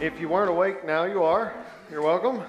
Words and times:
If 0.00 0.20
you 0.20 0.28
weren't 0.28 0.48
awake, 0.48 0.86
now 0.86 1.06
you 1.06 1.24
are. 1.24 1.52
You're 1.90 2.02
welcome. 2.02 2.40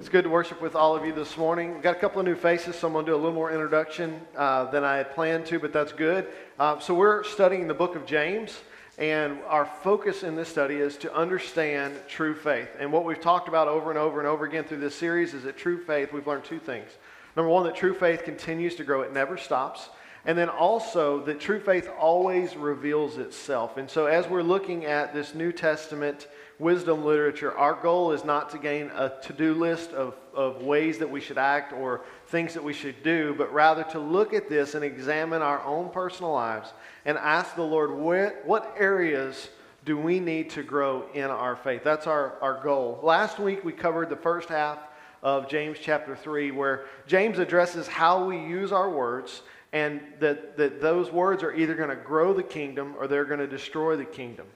It's 0.00 0.08
good 0.08 0.24
to 0.24 0.30
worship 0.30 0.60
with 0.60 0.74
all 0.74 0.96
of 0.96 1.06
you 1.06 1.12
this 1.12 1.36
morning. 1.36 1.74
We've 1.74 1.82
got 1.82 1.96
a 1.96 2.00
couple 2.00 2.18
of 2.18 2.26
new 2.26 2.34
faces, 2.34 2.74
so 2.74 2.88
I'm 2.88 2.92
going 2.92 3.06
to 3.06 3.12
do 3.12 3.14
a 3.14 3.18
little 3.18 3.32
more 3.32 3.52
introduction 3.52 4.20
uh, 4.36 4.64
than 4.72 4.82
I 4.82 4.96
had 4.96 5.14
planned 5.14 5.46
to, 5.46 5.60
but 5.60 5.72
that's 5.72 5.92
good. 5.92 6.26
Uh, 6.58 6.80
so, 6.80 6.92
we're 6.92 7.22
studying 7.22 7.68
the 7.68 7.74
book 7.74 7.94
of 7.94 8.04
James, 8.04 8.62
and 8.98 9.38
our 9.46 9.64
focus 9.64 10.24
in 10.24 10.34
this 10.34 10.48
study 10.48 10.74
is 10.74 10.96
to 10.96 11.14
understand 11.14 11.94
true 12.08 12.34
faith. 12.34 12.70
And 12.80 12.92
what 12.92 13.04
we've 13.04 13.20
talked 13.20 13.46
about 13.46 13.68
over 13.68 13.90
and 13.90 13.98
over 13.98 14.18
and 14.18 14.26
over 14.26 14.44
again 14.44 14.64
through 14.64 14.80
this 14.80 14.96
series 14.96 15.34
is 15.34 15.44
that 15.44 15.56
true 15.56 15.84
faith, 15.84 16.12
we've 16.12 16.26
learned 16.26 16.42
two 16.42 16.58
things. 16.58 16.90
Number 17.36 17.48
one, 17.48 17.62
that 17.62 17.76
true 17.76 17.94
faith 17.94 18.24
continues 18.24 18.74
to 18.74 18.82
grow, 18.82 19.02
it 19.02 19.12
never 19.12 19.36
stops. 19.36 19.88
And 20.24 20.38
then 20.38 20.48
also 20.48 21.24
that 21.24 21.40
true 21.40 21.58
faith 21.58 21.88
always 21.98 22.56
reveals 22.56 23.18
itself. 23.18 23.76
And 23.76 23.90
so 23.90 24.06
as 24.06 24.28
we're 24.28 24.42
looking 24.42 24.84
at 24.84 25.12
this 25.12 25.34
New 25.34 25.50
Testament 25.50 26.28
wisdom 26.60 27.04
literature, 27.04 27.56
our 27.58 27.74
goal 27.74 28.12
is 28.12 28.24
not 28.24 28.48
to 28.50 28.58
gain 28.58 28.90
a 28.94 29.12
to 29.22 29.32
do 29.32 29.52
list 29.52 29.90
of, 29.90 30.14
of 30.32 30.62
ways 30.62 30.98
that 30.98 31.10
we 31.10 31.20
should 31.20 31.38
act 31.38 31.72
or 31.72 32.02
things 32.26 32.54
that 32.54 32.62
we 32.62 32.72
should 32.72 33.02
do, 33.02 33.34
but 33.36 33.52
rather 33.52 33.82
to 33.84 33.98
look 33.98 34.32
at 34.32 34.48
this 34.48 34.76
and 34.76 34.84
examine 34.84 35.42
our 35.42 35.60
own 35.64 35.90
personal 35.90 36.32
lives 36.32 36.72
and 37.04 37.18
ask 37.18 37.56
the 37.56 37.62
Lord, 37.62 37.90
what 37.90 38.74
areas 38.78 39.48
do 39.84 39.98
we 39.98 40.20
need 40.20 40.50
to 40.50 40.62
grow 40.62 41.04
in 41.14 41.24
our 41.24 41.56
faith? 41.56 41.82
That's 41.82 42.06
our, 42.06 42.34
our 42.40 42.62
goal. 42.62 43.00
Last 43.02 43.40
week 43.40 43.64
we 43.64 43.72
covered 43.72 44.08
the 44.08 44.16
first 44.16 44.48
half 44.48 44.78
of 45.20 45.48
James 45.48 45.78
chapter 45.80 46.14
3, 46.14 46.52
where 46.52 46.84
James 47.08 47.40
addresses 47.40 47.88
how 47.88 48.24
we 48.24 48.38
use 48.38 48.70
our 48.70 48.90
words 48.90 49.42
and 49.72 50.00
that, 50.20 50.56
that 50.56 50.80
those 50.80 51.10
words 51.10 51.42
are 51.42 51.54
either 51.54 51.74
going 51.74 51.88
to 51.88 51.96
grow 51.96 52.34
the 52.34 52.42
kingdom 52.42 52.94
or 52.98 53.06
they're 53.06 53.24
going 53.24 53.40
to 53.40 53.46
destroy 53.46 53.96
the 53.96 54.04
kingdom. 54.04 54.46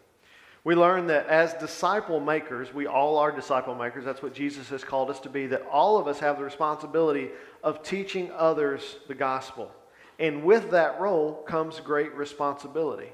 We 0.62 0.74
learn 0.74 1.06
that 1.06 1.28
as 1.28 1.54
disciple 1.54 2.18
makers, 2.18 2.74
we 2.74 2.86
all 2.86 3.18
are 3.18 3.30
disciple 3.30 3.74
makers. 3.74 4.04
That's 4.04 4.22
what 4.22 4.34
Jesus 4.34 4.68
has 4.70 4.82
called 4.82 5.10
us 5.10 5.20
to 5.20 5.30
be, 5.30 5.46
that 5.46 5.64
all 5.70 5.96
of 5.96 6.08
us 6.08 6.18
have 6.18 6.38
the 6.38 6.44
responsibility 6.44 7.30
of 7.62 7.82
teaching 7.82 8.30
others 8.32 8.96
the 9.06 9.14
gospel. 9.14 9.70
And 10.18 10.42
with 10.42 10.72
that 10.72 11.00
role 11.00 11.34
comes 11.44 11.78
great 11.80 12.12
responsibility. 12.14 13.10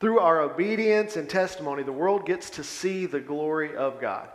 Through 0.00 0.18
our 0.20 0.42
obedience 0.42 1.16
and 1.16 1.30
testimony, 1.30 1.82
the 1.82 1.92
world 1.92 2.26
gets 2.26 2.50
to 2.50 2.62
see 2.62 3.06
the 3.06 3.20
glory 3.20 3.74
of 3.74 3.98
God. 4.00 4.28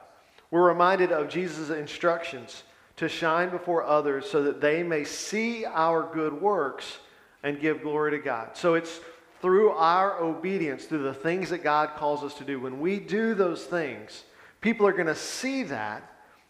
We're 0.50 0.67
reminded 0.67 1.11
of 1.11 1.30
Jesus' 1.30 1.70
instructions 1.70 2.64
to 2.97 3.09
shine 3.09 3.50
before 3.50 3.84
others 3.84 4.30
so 4.30 4.44
that 4.44 4.61
they 4.61 4.84
may 4.84 5.03
see 5.03 5.66
our 5.66 6.09
good 6.14 6.39
works 6.39 7.00
and 7.44 7.59
give 7.59 7.81
glory 7.81 8.11
to 8.11 8.20
God. 8.20 8.50
So 8.53 8.75
it's 8.75 9.00
through 9.42 9.72
our 9.72 10.22
obedience, 10.22 10.86
through 10.86 11.03
the 11.03 11.14
things 11.14 11.50
that 11.50 11.64
God 11.64 11.92
calls 11.95 12.23
us 12.23 12.36
to 12.36 12.44
do. 12.44 12.59
When 12.59 12.80
we 12.80 13.00
do 13.00 13.33
those 13.33 13.64
things, 13.64 14.23
people 14.61 14.86
are 14.86 14.94
going 14.94 15.08
to 15.08 15.16
see 15.16 15.64
that, 15.64 16.03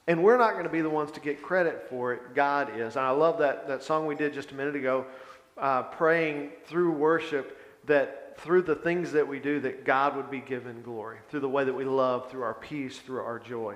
and 0.08 0.24
we're 0.24 0.38
not 0.38 0.54
going 0.54 0.66
to 0.66 0.70
be 0.70 0.82
the 0.82 0.90
ones 0.90 1.12
to 1.12 1.22
get 1.22 1.42
credit 1.42 1.88
for 1.90 2.14
it. 2.14 2.36
God 2.36 2.78
is. 2.78 2.98
And 2.98 3.06
I 3.06 3.12
love 3.12 3.38
that, 3.40 3.68
that 3.68 3.84
song 3.84 4.08
we 4.08 4.16
did 4.16 4.34
just 4.34 4.52
a 4.52 4.56
minute 4.56 4.76
ago, 4.76 5.06
uh, 5.58 5.84
praying 5.84 6.52
through 6.66 6.92
worship 6.92 7.58
that 7.86 8.38
through 8.40 8.64
the 8.64 8.76
things 8.76 9.12
that 9.12 9.28
we 9.28 9.40
do, 9.40 9.60
that 9.60 9.86
God 9.86 10.16
would 10.16 10.32
be 10.32 10.40
given 10.40 10.82
glory, 10.82 11.18
through 11.30 11.42
the 11.42 11.50
way 11.50 11.64
that 11.64 11.74
we 11.74 11.86
love, 11.86 12.30
through 12.30 12.42
our 12.44 12.56
peace, 12.56 12.98
through 12.98 13.22
our 13.22 13.40
joy. 13.40 13.76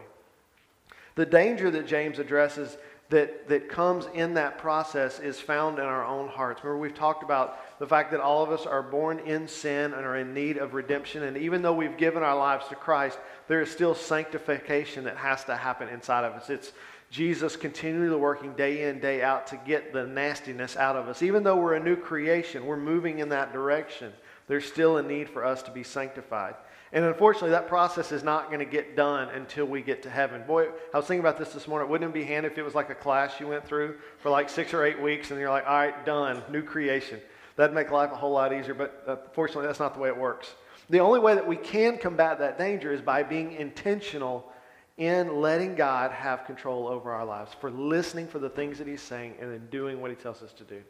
The 1.16 1.25
danger 1.25 1.71
that 1.71 1.88
James 1.88 2.19
addresses 2.19 2.77
that, 3.09 3.47
that 3.47 3.69
comes 3.69 4.08
in 4.13 4.33
that 4.33 4.58
process 4.58 5.19
is 5.19 5.39
found 5.39 5.77
in 5.77 5.85
our 5.85 6.03
own 6.03 6.27
hearts. 6.27 6.63
Remember, 6.63 6.81
we've 6.81 6.95
talked 6.95 7.23
about 7.23 7.80
the 7.80 7.85
fact 7.85 8.11
that 8.11 8.19
all 8.19 8.44
of 8.44 8.52
us 8.52 8.66
are 8.66 8.81
born 8.81 9.19
in 9.19 9.47
sin 9.47 9.94
and 9.94 10.05
are 10.05 10.17
in 10.17 10.33
need 10.33 10.57
of 10.57 10.73
redemption. 10.73 11.23
And 11.23 11.38
even 11.38 11.61
though 11.61 11.73
we've 11.73 11.97
given 11.97 12.23
our 12.23 12.35
lives 12.35 12.67
to 12.69 12.75
Christ, 12.75 13.19
there 13.47 13.61
is 13.61 13.69
still 13.69 13.94
sanctification 13.94 15.03
that 15.03 15.17
has 15.17 15.44
to 15.45 15.55
happen 15.55 15.88
inside 15.89 16.25
of 16.25 16.33
us. 16.33 16.49
It's 16.49 16.72
Jesus 17.11 17.55
continually 17.55 18.16
working 18.16 18.53
day 18.53 18.89
in, 18.89 19.00
day 19.00 19.22
out 19.22 19.47
to 19.47 19.57
get 19.57 19.94
the 19.94 20.07
nastiness 20.07 20.75
out 20.75 20.95
of 20.95 21.07
us. 21.07 21.22
Even 21.22 21.44
though 21.44 21.57
we're 21.57 21.75
a 21.75 21.84
new 21.84 21.95
creation, 21.95 22.66
we're 22.66 22.75
moving 22.75 23.19
in 23.19 23.29
that 23.29 23.53
direction. 23.53 24.11
There's 24.47 24.66
still 24.66 24.97
a 24.97 25.03
need 25.03 25.29
for 25.29 25.45
us 25.45 25.61
to 25.63 25.72
be 25.72 25.84
sanctified. 25.84 26.56
And 26.95 27.03
unfortunately, 27.03 27.50
that 27.50 27.67
process 27.67 28.13
is 28.13 28.23
not 28.23 28.47
going 28.47 28.59
to 28.59 28.66
get 28.66 28.95
done 28.95 29.28
until 29.29 29.66
we 29.66 29.81
get 29.81 30.01
to 30.03 30.09
heaven. 30.09 30.44
Boy, 30.47 30.69
I 30.94 30.97
was 30.97 31.06
thinking 31.06 31.19
about 31.19 31.38
this 31.38 31.51
this 31.51 31.67
morning. 31.67 31.89
Wouldn't 31.89 32.09
it 32.09 32.13
be 32.13 32.23
handy 32.23 32.47
if 32.47 32.57
it 32.57 32.63
was 32.63 32.73
like 32.73 32.89
a 32.89 32.95
class 32.95 33.38
you 33.38 33.50
went 33.50 33.67
through 33.67 33.97
for 34.19 34.29
like 34.29 34.50
six 34.50 34.73
or 34.73 34.85
eight 34.85 35.01
weeks 35.01 35.29
and 35.29 35.38
you're 35.38 35.50
like, 35.50 35.67
all 35.67 35.75
right, 35.75 36.05
done, 36.05 36.41
new 36.50 36.63
creation? 36.63 37.19
That'd 37.57 37.75
make 37.75 37.91
life 37.91 38.13
a 38.13 38.16
whole 38.16 38.31
lot 38.31 38.53
easier, 38.53 38.73
but 38.73 39.03
unfortunately, 39.07 39.66
uh, 39.66 39.67
that's 39.67 39.79
not 39.79 39.94
the 39.94 40.00
way 40.00 40.07
it 40.07 40.16
works. 40.16 40.55
The 40.89 41.01
only 41.01 41.19
way 41.19 41.35
that 41.35 41.45
we 41.45 41.57
can 41.57 41.97
combat 41.97 42.39
that 42.39 42.57
danger 42.57 42.94
is 42.94 43.01
by 43.01 43.23
being 43.23 43.51
intentional 43.51 44.50
in 44.97 45.41
letting 45.41 45.75
God 45.75 46.11
have 46.11 46.45
control 46.45 46.88
over 46.88 47.11
our 47.11 47.25
lives, 47.25 47.51
for 47.59 47.69
listening 47.72 48.25
for 48.25 48.39
the 48.39 48.50
things 48.50 48.78
that 48.78 48.88
He's 48.88 49.01
saying 49.01 49.34
and 49.41 49.51
then 49.51 49.67
doing 49.69 50.00
what 50.00 50.11
He 50.11 50.16
tells 50.16 50.41
us 50.41 50.53
to 50.53 50.63
do. 50.63 50.81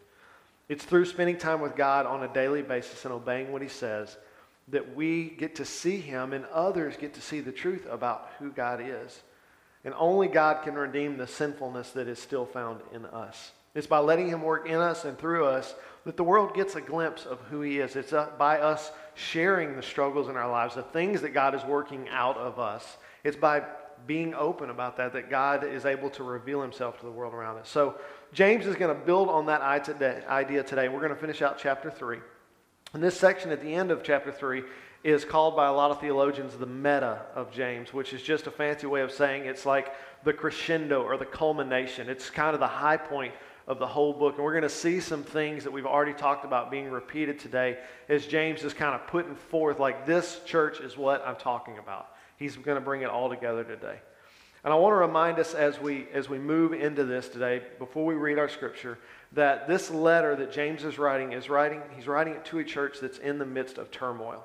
It's 0.70 0.86
through 0.86 1.06
spending 1.06 1.38
time 1.38 1.62
with 1.62 1.76
God 1.76 2.06
on 2.06 2.22
a 2.22 2.32
daily 2.32 2.62
basis 2.62 3.06
and 3.06 3.14
obeying 3.14 3.52
what 3.52 3.64
He 3.64 3.68
says 3.68 4.18
that 4.70 4.96
we 4.96 5.30
get 5.30 5.56
to 5.56 5.66
see 5.66 5.98
him 5.98 6.34
and 6.34 6.46
others 6.46 6.98
get 6.98 7.14
to 7.14 7.22
see 7.22 7.40
the 7.40 7.52
truth 7.52 7.86
about 7.90 8.30
who 8.40 8.52
God 8.52 8.82
is. 8.82 9.22
And 9.84 9.94
only 9.98 10.28
God 10.28 10.64
can 10.64 10.74
redeem 10.74 11.18
the 11.18 11.28
sinfulness 11.28 11.92
that 11.92 12.08
is 12.08 12.18
still 12.18 12.46
found 12.46 12.82
in 12.92 13.06
us. 13.06 13.52
It's 13.76 13.88
by 13.88 14.00
letting 14.00 14.30
him 14.30 14.42
work 14.42 14.68
in 14.68 14.78
us 14.78 15.06
and 15.06 15.18
through 15.18 15.46
us 15.46 15.76
that 16.06 16.18
the 16.18 16.24
world 16.24 16.56
gets 16.56 16.76
a 16.76 16.82
glimpse 16.82 17.26
of 17.26 17.40
who 17.52 17.62
he 17.62 17.80
is. 17.80 17.96
It's 17.96 18.14
uh, 18.14 18.30
by 18.40 18.60
us 18.60 18.92
sharing 19.14 19.76
the 19.76 19.84
struggles 19.84 20.30
in 20.30 20.38
our 20.38 20.50
lives, 20.50 20.76
the 20.76 20.82
things 20.82 21.22
that 21.22 21.34
God 21.34 21.54
is 21.54 21.64
working 21.66 22.08
out 22.10 22.38
of 22.38 22.58
us. 22.58 22.98
It's 23.24 23.38
by 23.38 23.64
being 24.08 24.34
open 24.34 24.70
about 24.70 24.98
that 24.98 25.14
that 25.14 25.30
God 25.30 25.64
is 25.64 25.86
able 25.86 26.10
to 26.12 26.24
reveal 26.24 26.62
himself 26.62 27.00
to 27.00 27.06
the 27.06 27.12
world 27.12 27.34
around 27.34 27.58
us. 27.58 27.70
So 27.70 27.96
James 28.34 28.66
is 28.66 28.76
going 28.76 28.96
to 28.96 29.06
build 29.06 29.30
on 29.30 29.48
that 29.48 29.62
idea 29.62 30.64
today. 30.64 30.90
We're 30.90 31.00
going 31.00 31.14
to 31.14 31.20
finish 31.20 31.42
out 31.42 31.58
chapter 31.58 31.92
3. 31.92 32.20
And 32.94 33.04
this 33.04 33.18
section 33.18 33.52
at 33.52 33.62
the 33.62 33.74
end 33.74 33.92
of 33.92 34.04
chapter 34.04 34.32
3 34.32 34.64
is 35.04 35.26
called 35.26 35.56
by 35.56 35.68
a 35.68 35.74
lot 35.74 35.92
of 35.92 36.00
theologians 36.00 36.56
the 36.56 36.66
meta 36.66 37.22
of 37.36 37.52
James, 37.52 37.94
which 37.94 38.14
is 38.14 38.22
just 38.22 38.48
a 38.48 38.52
fancy 38.52 38.88
way 38.88 39.02
of 39.02 39.12
saying 39.12 39.46
it's 39.46 39.66
like 39.66 39.94
the 40.24 40.34
crescendo 40.34 41.04
or 41.04 41.18
the 41.18 41.26
culmination. 41.26 42.10
It's 42.10 42.30
kind 42.30 42.54
of 42.54 42.60
the 42.60 42.68
high 42.68 42.98
point 42.98 43.34
of 43.68 43.80
the 43.80 43.88
whole 43.88 44.14
book. 44.14 44.36
And 44.36 44.44
we're 44.44 44.54
going 44.54 44.64
to 44.64 44.70
see 44.70 45.00
some 45.00 45.24
things 45.24 45.64
that 45.64 45.72
we've 45.72 45.86
already 45.86 46.14
talked 46.14 46.46
about 46.46 46.72
being 46.72 46.90
repeated 46.90 47.40
today 47.40 47.78
as 48.10 48.26
James 48.26 48.64
is 48.64 48.74
kind 48.74 48.96
of 48.96 49.06
putting 49.08 49.36
forth, 49.36 49.80
like, 49.80 50.06
this 50.06 50.40
church 50.46 50.80
is 50.80 50.98
what 50.98 51.26
I'm 51.26 51.36
talking 51.36 51.78
about. 51.78 52.10
He's 52.38 52.56
going 52.56 52.76
to 52.76 52.84
bring 52.84 53.02
it 53.02 53.10
all 53.10 53.30
together 53.30 53.64
today. 53.64 54.00
And 54.64 54.74
I 54.74 54.78
want 54.78 54.94
to 54.94 54.98
remind 54.98 55.38
us 55.38 55.54
as 55.54 55.80
we, 55.80 56.08
as 56.14 56.28
we 56.28 56.40
move 56.40 56.74
into 56.74 57.04
this 57.04 57.30
today, 57.30 57.62
before 57.78 58.06
we 58.06 58.16
read 58.16 58.40
our 58.40 58.50
scripture, 58.50 58.98
that 59.36 59.68
this 59.68 59.92
letter 59.92 60.36
that 60.38 60.52
James 60.52 60.84
is 60.84 60.98
writing 60.98 61.34
is 61.34 61.50
writing, 61.50 61.82
he's 61.96 62.08
writing 62.08 62.34
it 62.34 62.46
to 62.46 62.60
a 62.60 62.64
church 62.64 62.98
that's 63.02 63.18
in 63.20 63.38
the 63.38 63.46
midst 63.46 63.78
of 63.78 63.92
turmoil. 63.92 64.44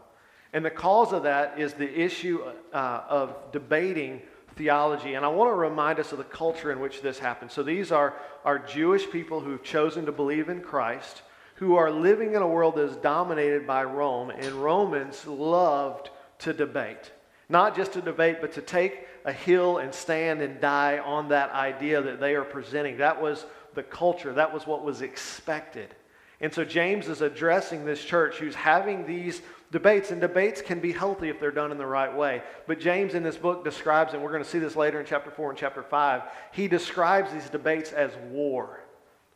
And 0.52 0.64
the 0.64 0.70
cause 0.70 1.12
of 1.12 1.22
that 1.22 1.58
is 1.58 1.74
the 1.74 2.00
issue 2.00 2.42
uh, 2.72 3.02
of 3.08 3.34
debating 3.52 4.20
theology. 4.56 5.14
And 5.14 5.24
I 5.24 5.28
want 5.28 5.48
to 5.50 5.54
remind 5.54 6.00
us 6.00 6.10
of 6.10 6.18
the 6.18 6.24
culture 6.24 6.72
in 6.72 6.80
which 6.80 7.02
this 7.02 7.20
happened. 7.20 7.52
So 7.52 7.62
these 7.62 7.92
are, 7.92 8.14
are 8.44 8.58
Jewish 8.58 9.08
people 9.10 9.40
who've 9.40 9.62
chosen 9.62 10.06
to 10.06 10.12
believe 10.12 10.48
in 10.48 10.60
Christ, 10.60 11.22
who 11.54 11.76
are 11.76 11.90
living 11.90 12.34
in 12.34 12.42
a 12.42 12.48
world 12.48 12.74
that 12.74 12.90
is 12.90 12.96
dominated 12.96 13.66
by 13.66 13.84
Rome, 13.84 14.30
and 14.30 14.52
Romans 14.54 15.24
loved 15.24 16.10
to 16.40 16.52
debate. 16.52 17.12
Not 17.48 17.76
just 17.76 17.92
to 17.92 18.00
debate, 18.00 18.38
but 18.40 18.52
to 18.54 18.60
take 18.60 19.06
a 19.24 19.32
hill 19.32 19.78
and 19.78 19.94
stand 19.94 20.40
and 20.42 20.60
die 20.60 20.98
on 20.98 21.28
that 21.28 21.50
idea 21.52 22.02
that 22.02 22.18
they 22.18 22.34
are 22.34 22.44
presenting. 22.44 22.98
That 22.98 23.20
was 23.20 23.44
the 23.74 23.82
culture. 23.82 24.32
That 24.32 24.52
was 24.52 24.66
what 24.66 24.84
was 24.84 25.02
expected. 25.02 25.94
And 26.40 26.52
so 26.52 26.64
James 26.64 27.08
is 27.08 27.20
addressing 27.20 27.84
this 27.84 28.02
church 28.02 28.36
who's 28.36 28.54
having 28.54 29.06
these 29.06 29.42
debates, 29.70 30.10
and 30.10 30.20
debates 30.20 30.62
can 30.62 30.80
be 30.80 30.92
healthy 30.92 31.28
if 31.28 31.38
they're 31.38 31.50
done 31.50 31.70
in 31.70 31.78
the 31.78 31.86
right 31.86 32.14
way. 32.14 32.42
But 32.66 32.80
James 32.80 33.14
in 33.14 33.22
this 33.22 33.36
book 33.36 33.62
describes, 33.62 34.14
and 34.14 34.22
we're 34.22 34.32
going 34.32 34.42
to 34.42 34.48
see 34.48 34.58
this 34.58 34.74
later 34.74 35.00
in 35.00 35.06
chapter 35.06 35.30
4 35.30 35.50
and 35.50 35.58
chapter 35.58 35.82
5, 35.82 36.22
he 36.52 36.66
describes 36.66 37.32
these 37.32 37.48
debates 37.50 37.92
as 37.92 38.10
war, 38.30 38.80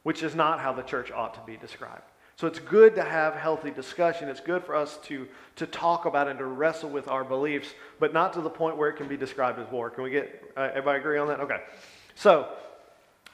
which 0.03 0.23
is 0.23 0.35
not 0.35 0.61
how 0.61 0.73
the 0.73 0.83
church 0.83 1.13
ought 1.13 1.35
to 1.35 1.41
be 1.47 1.57
described. 1.57 2.03
So 2.37 2.49
it's 2.49 2.59
good 2.59 2.97
to 2.97 3.05
have 3.05 3.35
healthy 3.35 3.71
discussion. 3.71 4.29
It's 4.29 4.41
good 4.41 4.65
for 4.65 4.75
us 4.75 4.99
to, 5.05 5.29
to 5.57 5.67
talk 5.67 6.05
about 6.05 6.27
and 6.27 6.39
to 6.41 6.47
wrestle 6.47 6.91
with 6.91 7.07
our 7.07 7.23
beliefs, 7.23 7.69
but 8.01 8.13
not 8.13 8.33
to 8.33 8.41
the 8.41 8.51
point 8.51 8.77
where 8.77 8.89
it 8.89 8.97
can 8.97 9.07
be 9.07 9.17
described 9.17 9.61
as 9.61 9.71
war. 9.71 9.89
Can 9.91 10.03
we 10.03 10.11
get, 10.11 10.43
uh, 10.57 10.71
everybody 10.71 10.99
agree 10.99 11.19
on 11.19 11.29
that? 11.29 11.39
Okay. 11.41 11.59
So 12.17 12.49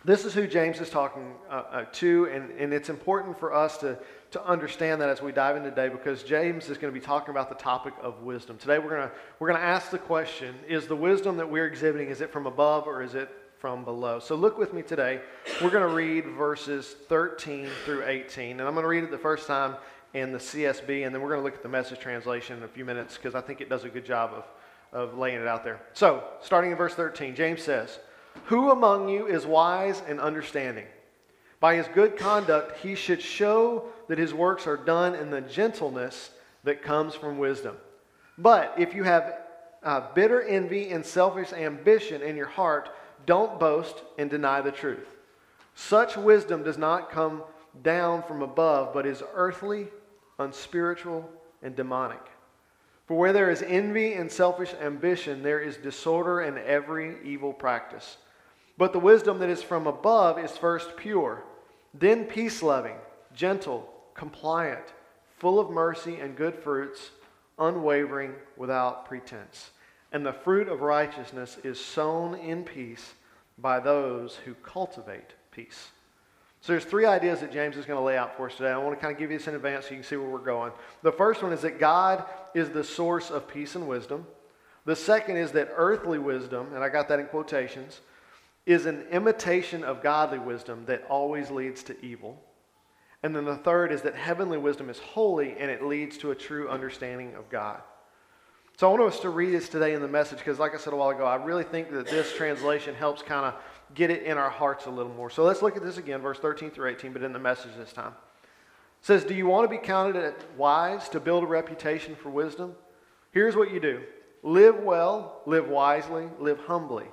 this 0.04 0.24
is 0.24 0.32
who 0.32 0.46
James 0.46 0.80
is 0.80 0.88
talking 0.88 1.34
uh, 1.50 1.52
uh, 1.52 1.84
to, 1.92 2.26
and, 2.32 2.50
and 2.52 2.72
it's 2.72 2.88
important 2.88 3.38
for 3.38 3.52
us 3.52 3.76
to, 3.78 3.98
to 4.30 4.42
understand 4.44 5.00
that 5.02 5.10
as 5.10 5.20
we 5.20 5.30
dive 5.30 5.56
in 5.56 5.62
today 5.62 5.90
because 5.90 6.22
James 6.22 6.70
is 6.70 6.78
going 6.78 6.92
to 6.92 6.98
be 6.98 7.04
talking 7.04 7.30
about 7.30 7.50
the 7.50 7.54
topic 7.54 7.92
of 8.00 8.22
wisdom. 8.22 8.56
Today 8.56 8.78
we're 8.78 8.88
going 8.88 9.08
to, 9.08 9.12
we're 9.38 9.48
going 9.48 9.60
to 9.60 9.66
ask 9.66 9.90
the 9.90 9.98
question 9.98 10.54
Is 10.66 10.86
the 10.86 10.96
wisdom 10.96 11.36
that 11.36 11.50
we're 11.50 11.66
exhibiting, 11.66 12.08
is 12.08 12.22
it 12.22 12.32
from 12.32 12.46
above 12.46 12.86
or 12.86 13.02
is 13.02 13.14
it 13.14 13.28
from 13.58 13.84
below? 13.84 14.20
So 14.20 14.36
look 14.36 14.56
with 14.56 14.72
me 14.72 14.80
today. 14.80 15.20
We're 15.60 15.70
going 15.70 15.86
to 15.86 15.94
read 15.94 16.24
verses 16.28 16.96
13 17.08 17.68
through 17.84 18.04
18, 18.06 18.52
and 18.52 18.62
I'm 18.62 18.72
going 18.72 18.84
to 18.84 18.88
read 18.88 19.04
it 19.04 19.10
the 19.10 19.18
first 19.18 19.46
time 19.46 19.76
in 20.14 20.32
the 20.32 20.38
CSB, 20.38 21.04
and 21.04 21.14
then 21.14 21.20
we're 21.20 21.28
going 21.28 21.40
to 21.40 21.44
look 21.44 21.54
at 21.54 21.62
the 21.62 21.68
message 21.68 21.98
translation 21.98 22.56
in 22.56 22.62
a 22.62 22.68
few 22.68 22.86
minutes 22.86 23.16
because 23.16 23.34
I 23.34 23.42
think 23.42 23.60
it 23.60 23.68
does 23.68 23.84
a 23.84 23.90
good 23.90 24.06
job 24.06 24.32
of, 24.32 24.44
of 24.92 25.18
laying 25.18 25.40
it 25.40 25.46
out 25.46 25.62
there. 25.62 25.78
So, 25.92 26.24
starting 26.42 26.70
in 26.70 26.76
verse 26.78 26.94
13, 26.94 27.34
James 27.36 27.62
says, 27.62 27.98
Who 28.46 28.70
among 28.70 29.08
you 29.08 29.26
is 29.26 29.46
wise 29.46 30.02
and 30.08 30.20
understanding? 30.20 30.86
By 31.60 31.76
his 31.76 31.86
good 31.88 32.16
conduct, 32.16 32.78
he 32.78 32.94
should 32.94 33.20
show 33.20 33.84
that 34.08 34.18
his 34.18 34.32
works 34.32 34.66
are 34.66 34.76
done 34.76 35.14
in 35.14 35.30
the 35.30 35.42
gentleness 35.42 36.30
that 36.64 36.82
comes 36.82 37.14
from 37.14 37.38
wisdom. 37.38 37.76
But 38.38 38.74
if 38.78 38.94
you 38.94 39.04
have 39.04 39.34
uh, 39.82 40.12
bitter 40.14 40.42
envy 40.42 40.90
and 40.90 41.04
selfish 41.04 41.52
ambition 41.52 42.22
in 42.22 42.36
your 42.36 42.46
heart, 42.46 42.90
don't 43.26 43.60
boast 43.60 44.02
and 44.18 44.30
deny 44.30 44.60
the 44.60 44.72
truth. 44.72 45.16
Such 45.74 46.16
wisdom 46.16 46.62
does 46.62 46.78
not 46.78 47.10
come 47.10 47.42
down 47.82 48.22
from 48.22 48.42
above, 48.42 48.92
but 48.92 49.06
is 49.06 49.22
earthly, 49.34 49.88
unspiritual, 50.38 51.28
and 51.62 51.76
demonic. 51.76 52.20
For 53.06 53.16
where 53.16 53.32
there 53.32 53.50
is 53.50 53.62
envy 53.62 54.14
and 54.14 54.30
selfish 54.30 54.72
ambition, 54.80 55.42
there 55.42 55.60
is 55.60 55.76
disorder 55.76 56.40
and 56.40 56.58
every 56.58 57.16
evil 57.24 57.52
practice. 57.52 58.16
But 58.80 58.94
the 58.94 58.98
wisdom 58.98 59.40
that 59.40 59.50
is 59.50 59.62
from 59.62 59.86
above 59.86 60.38
is 60.38 60.56
first 60.56 60.96
pure, 60.96 61.44
then 61.92 62.24
peace 62.24 62.62
loving, 62.62 62.96
gentle, 63.34 63.86
compliant, 64.14 64.94
full 65.36 65.60
of 65.60 65.68
mercy 65.68 66.16
and 66.16 66.34
good 66.34 66.54
fruits, 66.54 67.10
unwavering, 67.58 68.32
without 68.56 69.04
pretense. 69.04 69.72
And 70.12 70.24
the 70.24 70.32
fruit 70.32 70.66
of 70.66 70.80
righteousness 70.80 71.58
is 71.62 71.78
sown 71.78 72.34
in 72.36 72.64
peace 72.64 73.12
by 73.58 73.80
those 73.80 74.36
who 74.46 74.54
cultivate 74.54 75.34
peace. 75.52 75.90
So 76.62 76.72
there's 76.72 76.86
three 76.86 77.04
ideas 77.04 77.40
that 77.40 77.52
James 77.52 77.76
is 77.76 77.84
going 77.84 77.98
to 77.98 78.02
lay 78.02 78.16
out 78.16 78.34
for 78.34 78.46
us 78.46 78.56
today. 78.56 78.70
I 78.70 78.78
want 78.78 78.98
to 78.98 79.02
kind 79.02 79.12
of 79.12 79.18
give 79.18 79.30
you 79.30 79.36
this 79.36 79.46
in 79.46 79.54
advance 79.54 79.84
so 79.84 79.90
you 79.90 79.96
can 79.96 80.04
see 80.04 80.16
where 80.16 80.30
we're 80.30 80.38
going. 80.38 80.72
The 81.02 81.12
first 81.12 81.42
one 81.42 81.52
is 81.52 81.60
that 81.60 81.78
God 81.78 82.24
is 82.54 82.70
the 82.70 82.82
source 82.82 83.30
of 83.30 83.46
peace 83.46 83.74
and 83.74 83.86
wisdom. 83.86 84.26
The 84.86 84.96
second 84.96 85.36
is 85.36 85.52
that 85.52 85.68
earthly 85.76 86.18
wisdom, 86.18 86.72
and 86.74 86.82
I 86.82 86.88
got 86.88 87.08
that 87.08 87.20
in 87.20 87.26
quotations, 87.26 88.00
is 88.66 88.86
an 88.86 89.06
imitation 89.10 89.82
of 89.84 90.02
godly 90.02 90.38
wisdom 90.38 90.84
that 90.86 91.04
always 91.08 91.50
leads 91.50 91.82
to 91.84 92.04
evil. 92.04 92.42
And 93.22 93.34
then 93.34 93.44
the 93.44 93.56
third 93.56 93.92
is 93.92 94.02
that 94.02 94.14
heavenly 94.14 94.58
wisdom 94.58 94.88
is 94.88 94.98
holy 94.98 95.56
and 95.58 95.70
it 95.70 95.84
leads 95.84 96.16
to 96.18 96.30
a 96.30 96.34
true 96.34 96.68
understanding 96.68 97.34
of 97.34 97.48
God. 97.50 97.82
So 98.78 98.88
I 98.88 98.98
want 98.98 99.12
us 99.12 99.20
to 99.20 99.28
read 99.28 99.52
this 99.52 99.68
today 99.68 99.92
in 99.92 100.00
the 100.00 100.08
message 100.08 100.38
because, 100.38 100.58
like 100.58 100.74
I 100.74 100.78
said 100.78 100.94
a 100.94 100.96
while 100.96 101.10
ago, 101.10 101.26
I 101.26 101.34
really 101.34 101.64
think 101.64 101.90
that 101.90 102.06
this 102.06 102.34
translation 102.34 102.94
helps 102.94 103.20
kind 103.20 103.44
of 103.44 103.54
get 103.94 104.10
it 104.10 104.22
in 104.22 104.38
our 104.38 104.48
hearts 104.48 104.86
a 104.86 104.90
little 104.90 105.12
more. 105.12 105.28
So 105.28 105.44
let's 105.44 105.60
look 105.60 105.76
at 105.76 105.82
this 105.82 105.98
again, 105.98 106.22
verse 106.22 106.38
13 106.38 106.70
through 106.70 106.88
18, 106.88 107.12
but 107.12 107.22
in 107.22 107.34
the 107.34 107.38
message 107.38 107.72
this 107.76 107.92
time. 107.92 108.12
It 108.12 109.06
says, 109.06 109.24
Do 109.24 109.34
you 109.34 109.46
want 109.46 109.70
to 109.70 109.76
be 109.76 109.84
counted 109.84 110.34
wise 110.56 111.10
to 111.10 111.20
build 111.20 111.44
a 111.44 111.46
reputation 111.46 112.16
for 112.16 112.30
wisdom? 112.30 112.74
Here's 113.32 113.54
what 113.54 113.70
you 113.70 113.80
do 113.80 114.00
live 114.42 114.76
well, 114.76 115.42
live 115.44 115.68
wisely, 115.68 116.28
live 116.38 116.60
humbly. 116.60 117.06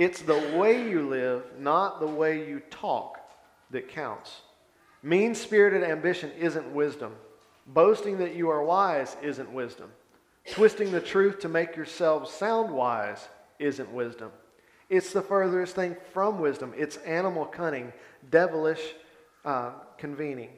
It's 0.00 0.22
the 0.22 0.56
way 0.56 0.88
you 0.88 1.06
live, 1.06 1.42
not 1.58 2.00
the 2.00 2.06
way 2.06 2.48
you 2.48 2.60
talk, 2.70 3.20
that 3.70 3.90
counts. 3.90 4.40
Mean 5.02 5.34
spirited 5.34 5.82
ambition 5.82 6.30
isn't 6.38 6.72
wisdom. 6.72 7.12
Boasting 7.66 8.16
that 8.16 8.34
you 8.34 8.48
are 8.48 8.64
wise 8.64 9.18
isn't 9.20 9.52
wisdom. 9.52 9.90
Twisting 10.52 10.90
the 10.90 11.02
truth 11.02 11.40
to 11.40 11.50
make 11.50 11.76
yourselves 11.76 12.30
sound 12.30 12.72
wise 12.72 13.28
isn't 13.58 13.92
wisdom. 13.92 14.30
It's 14.88 15.12
the 15.12 15.20
furthest 15.20 15.76
thing 15.76 15.94
from 16.14 16.40
wisdom. 16.40 16.72
It's 16.78 16.96
animal 16.96 17.44
cunning, 17.44 17.92
devilish 18.30 18.94
uh, 19.44 19.72
convening. 19.98 20.48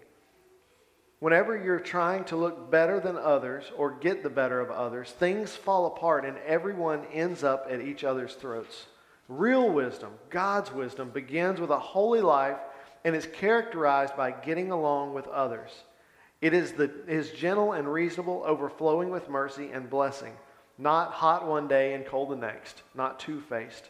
Whenever 1.19 1.61
you're 1.61 1.81
trying 1.81 2.23
to 2.27 2.37
look 2.37 2.71
better 2.71 3.01
than 3.01 3.17
others 3.17 3.65
or 3.77 3.91
get 3.91 4.23
the 4.23 4.31
better 4.31 4.61
of 4.61 4.71
others, 4.71 5.11
things 5.11 5.57
fall 5.57 5.87
apart 5.87 6.25
and 6.25 6.39
everyone 6.47 7.05
ends 7.13 7.43
up 7.43 7.67
at 7.69 7.81
each 7.81 8.05
other's 8.05 8.35
throats. 8.35 8.87
Real 9.39 9.71
wisdom, 9.71 10.13
God's 10.29 10.71
wisdom, 10.73 11.09
begins 11.09 11.59
with 11.59 11.71
a 11.71 11.79
holy 11.79 12.21
life 12.21 12.59
and 13.05 13.17
is 13.17 13.27
characterized 13.27 14.15
by 14.15 14.31
getting 14.31 14.71
along 14.71 15.15
with 15.15 15.27
others. 15.29 15.71
It 16.43 16.53
is, 16.53 16.73
the, 16.73 16.91
is 17.09 17.31
gentle 17.31 17.73
and 17.73 17.91
reasonable, 17.91 18.43
overflowing 18.45 19.09
with 19.11 19.31
mercy 19.31 19.71
and 19.73 19.89
blessing, 19.89 20.35
not 20.77 21.13
hot 21.13 21.47
one 21.47 21.67
day 21.67 21.95
and 21.95 22.05
cold 22.05 22.31
the 22.31 22.37
next, 22.37 22.83
not 22.95 23.19
two 23.19 23.41
faced. 23.41 23.89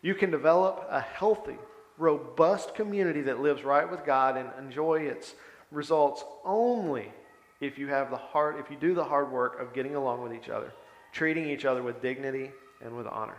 You 0.00 0.14
can 0.14 0.30
develop 0.30 0.86
a 0.88 1.00
healthy, 1.00 1.56
robust 1.96 2.76
community 2.76 3.22
that 3.22 3.40
lives 3.40 3.64
right 3.64 3.90
with 3.90 4.04
God 4.04 4.36
and 4.36 4.48
enjoy 4.64 5.00
its 5.00 5.34
results 5.72 6.22
only 6.44 7.12
if 7.60 7.78
you 7.78 7.88
have 7.88 8.10
the 8.10 8.16
heart, 8.16 8.60
if 8.60 8.70
you 8.70 8.76
do 8.76 8.94
the 8.94 9.02
hard 9.02 9.32
work 9.32 9.60
of 9.60 9.74
getting 9.74 9.96
along 9.96 10.22
with 10.22 10.32
each 10.32 10.48
other, 10.48 10.72
treating 11.10 11.48
each 11.48 11.64
other 11.64 11.82
with 11.82 12.00
dignity 12.00 12.52
and 12.80 12.96
with 12.96 13.08
honor. 13.08 13.38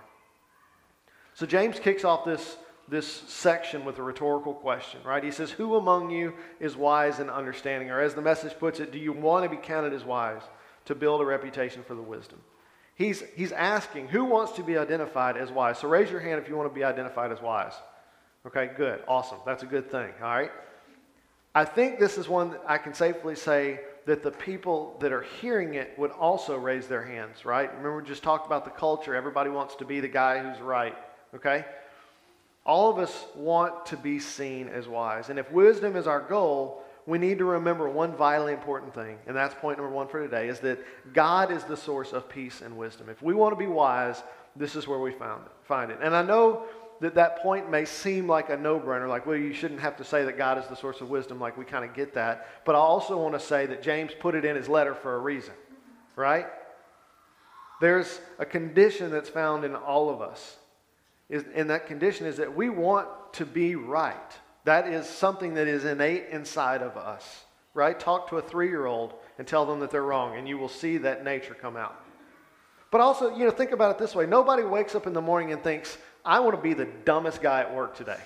So 1.39 1.45
James 1.45 1.79
kicks 1.79 2.03
off 2.03 2.25
this 2.25 2.57
this 2.89 3.07
section 3.07 3.85
with 3.85 3.97
a 3.97 4.03
rhetorical 4.03 4.53
question, 4.53 4.99
right? 5.05 5.23
He 5.23 5.31
says, 5.31 5.51
Who 5.51 5.75
among 5.75 6.09
you 6.09 6.33
is 6.59 6.75
wise 6.75 7.19
and 7.19 7.29
understanding? 7.29 7.89
Or 7.91 8.01
as 8.01 8.13
the 8.13 8.21
message 8.21 8.57
puts 8.59 8.81
it, 8.81 8.91
do 8.91 8.99
you 8.99 9.13
want 9.13 9.45
to 9.45 9.49
be 9.49 9.55
counted 9.55 9.93
as 9.93 10.03
wise 10.03 10.41
to 10.85 10.95
build 10.95 11.21
a 11.21 11.25
reputation 11.25 11.81
for 11.83 11.95
the 11.95 12.01
wisdom? 12.01 12.41
He's, 12.95 13.23
he's 13.35 13.53
asking, 13.53 14.09
who 14.09 14.25
wants 14.25 14.51
to 14.53 14.63
be 14.63 14.77
identified 14.77 15.37
as 15.37 15.49
wise? 15.49 15.77
So 15.77 15.87
raise 15.87 16.11
your 16.11 16.19
hand 16.19 16.41
if 16.41 16.49
you 16.49 16.57
want 16.57 16.69
to 16.69 16.75
be 16.75 16.83
identified 16.83 17.31
as 17.31 17.41
wise. 17.41 17.73
Okay, 18.45 18.71
good. 18.75 19.01
Awesome. 19.07 19.37
That's 19.45 19.63
a 19.63 19.67
good 19.67 19.89
thing. 19.89 20.11
All 20.21 20.27
right. 20.27 20.51
I 21.55 21.63
think 21.63 21.99
this 21.99 22.17
is 22.17 22.27
one 22.27 22.51
that 22.51 22.63
I 22.67 22.79
can 22.79 22.93
safely 22.93 23.35
say 23.35 23.79
that 24.07 24.23
the 24.23 24.31
people 24.31 24.97
that 24.99 25.13
are 25.13 25.25
hearing 25.39 25.75
it 25.75 25.93
would 25.97 26.11
also 26.11 26.57
raise 26.57 26.87
their 26.87 27.05
hands, 27.05 27.45
right? 27.45 27.69
Remember, 27.69 28.01
we 28.01 28.07
just 28.07 28.23
talked 28.23 28.45
about 28.45 28.65
the 28.65 28.71
culture. 28.71 29.15
Everybody 29.15 29.49
wants 29.51 29.75
to 29.75 29.85
be 29.85 29.99
the 29.99 30.07
guy 30.09 30.39
who's 30.39 30.59
right. 30.59 30.95
Okay? 31.35 31.65
All 32.65 32.91
of 32.91 32.99
us 32.99 33.25
want 33.35 33.85
to 33.87 33.97
be 33.97 34.19
seen 34.19 34.67
as 34.67 34.87
wise. 34.87 35.29
And 35.29 35.39
if 35.39 35.51
wisdom 35.51 35.95
is 35.95 36.07
our 36.07 36.21
goal, 36.21 36.83
we 37.05 37.17
need 37.17 37.39
to 37.39 37.45
remember 37.45 37.89
one 37.89 38.15
vitally 38.15 38.53
important 38.53 38.93
thing, 38.93 39.17
and 39.25 39.35
that's 39.35 39.55
point 39.55 39.79
number 39.79 39.91
one 39.91 40.07
for 40.07 40.21
today, 40.21 40.47
is 40.47 40.59
that 40.59 40.79
God 41.13 41.51
is 41.51 41.63
the 41.63 41.77
source 41.77 42.13
of 42.13 42.29
peace 42.29 42.61
and 42.61 42.77
wisdom. 42.77 43.09
If 43.09 43.23
we 43.23 43.33
want 43.33 43.53
to 43.53 43.55
be 43.55 43.65
wise, 43.65 44.21
this 44.55 44.75
is 44.75 44.87
where 44.87 44.99
we 44.99 45.11
found 45.11 45.45
it, 45.45 45.51
find 45.63 45.89
it. 45.89 45.97
And 46.03 46.15
I 46.15 46.21
know 46.21 46.65
that 47.01 47.15
that 47.15 47.39
point 47.39 47.71
may 47.71 47.85
seem 47.85 48.27
like 48.27 48.51
a 48.51 48.57
no-brainer, 48.57 49.09
like, 49.09 49.25
well, 49.25 49.37
you 49.37 49.53
shouldn't 49.53 49.79
have 49.79 49.97
to 49.97 50.03
say 50.03 50.23
that 50.25 50.37
God 50.37 50.59
is 50.59 50.67
the 50.67 50.75
source 50.75 51.01
of 51.01 51.09
wisdom, 51.09 51.39
like 51.39 51.57
we 51.57 51.65
kind 51.65 51.83
of 51.83 51.95
get 51.95 52.13
that. 52.13 52.47
But 52.63 52.75
I 52.75 52.79
also 52.79 53.17
want 53.17 53.33
to 53.33 53.39
say 53.39 53.65
that 53.65 53.81
James 53.81 54.11
put 54.19 54.35
it 54.35 54.45
in 54.45 54.55
his 54.55 54.69
letter 54.69 54.93
for 54.93 55.15
a 55.15 55.19
reason, 55.19 55.53
right? 56.15 56.45
There's 57.81 58.19
a 58.37 58.45
condition 58.45 59.09
that's 59.09 59.29
found 59.29 59.65
in 59.65 59.73
all 59.75 60.11
of 60.11 60.21
us. 60.21 60.57
And 61.29 61.69
that 61.69 61.87
condition 61.87 62.25
is 62.25 62.37
that 62.37 62.55
we 62.55 62.69
want 62.69 63.07
to 63.33 63.45
be 63.45 63.75
right. 63.75 64.15
That 64.65 64.87
is 64.87 65.07
something 65.07 65.53
that 65.55 65.67
is 65.67 65.85
innate 65.85 66.27
inside 66.31 66.81
of 66.81 66.97
us, 66.97 67.43
right? 67.73 67.99
Talk 67.99 68.29
to 68.29 68.37
a 68.37 68.41
three 68.41 68.67
year 68.67 68.85
old 68.85 69.13
and 69.37 69.47
tell 69.47 69.65
them 69.65 69.79
that 69.79 69.91
they're 69.91 70.03
wrong, 70.03 70.37
and 70.37 70.47
you 70.47 70.57
will 70.57 70.69
see 70.69 70.97
that 70.97 71.23
nature 71.23 71.53
come 71.53 71.77
out. 71.77 71.95
But 72.91 73.01
also, 73.01 73.35
you 73.35 73.45
know, 73.45 73.51
think 73.51 73.71
about 73.71 73.91
it 73.91 73.97
this 73.99 74.15
way 74.15 74.25
nobody 74.25 74.63
wakes 74.63 74.95
up 74.95 75.07
in 75.07 75.13
the 75.13 75.21
morning 75.21 75.53
and 75.53 75.63
thinks, 75.63 75.97
I 76.25 76.39
want 76.39 76.55
to 76.55 76.61
be 76.61 76.73
the 76.73 76.87
dumbest 77.05 77.41
guy 77.41 77.61
at 77.61 77.73
work 77.73 77.95
today, 77.95 78.19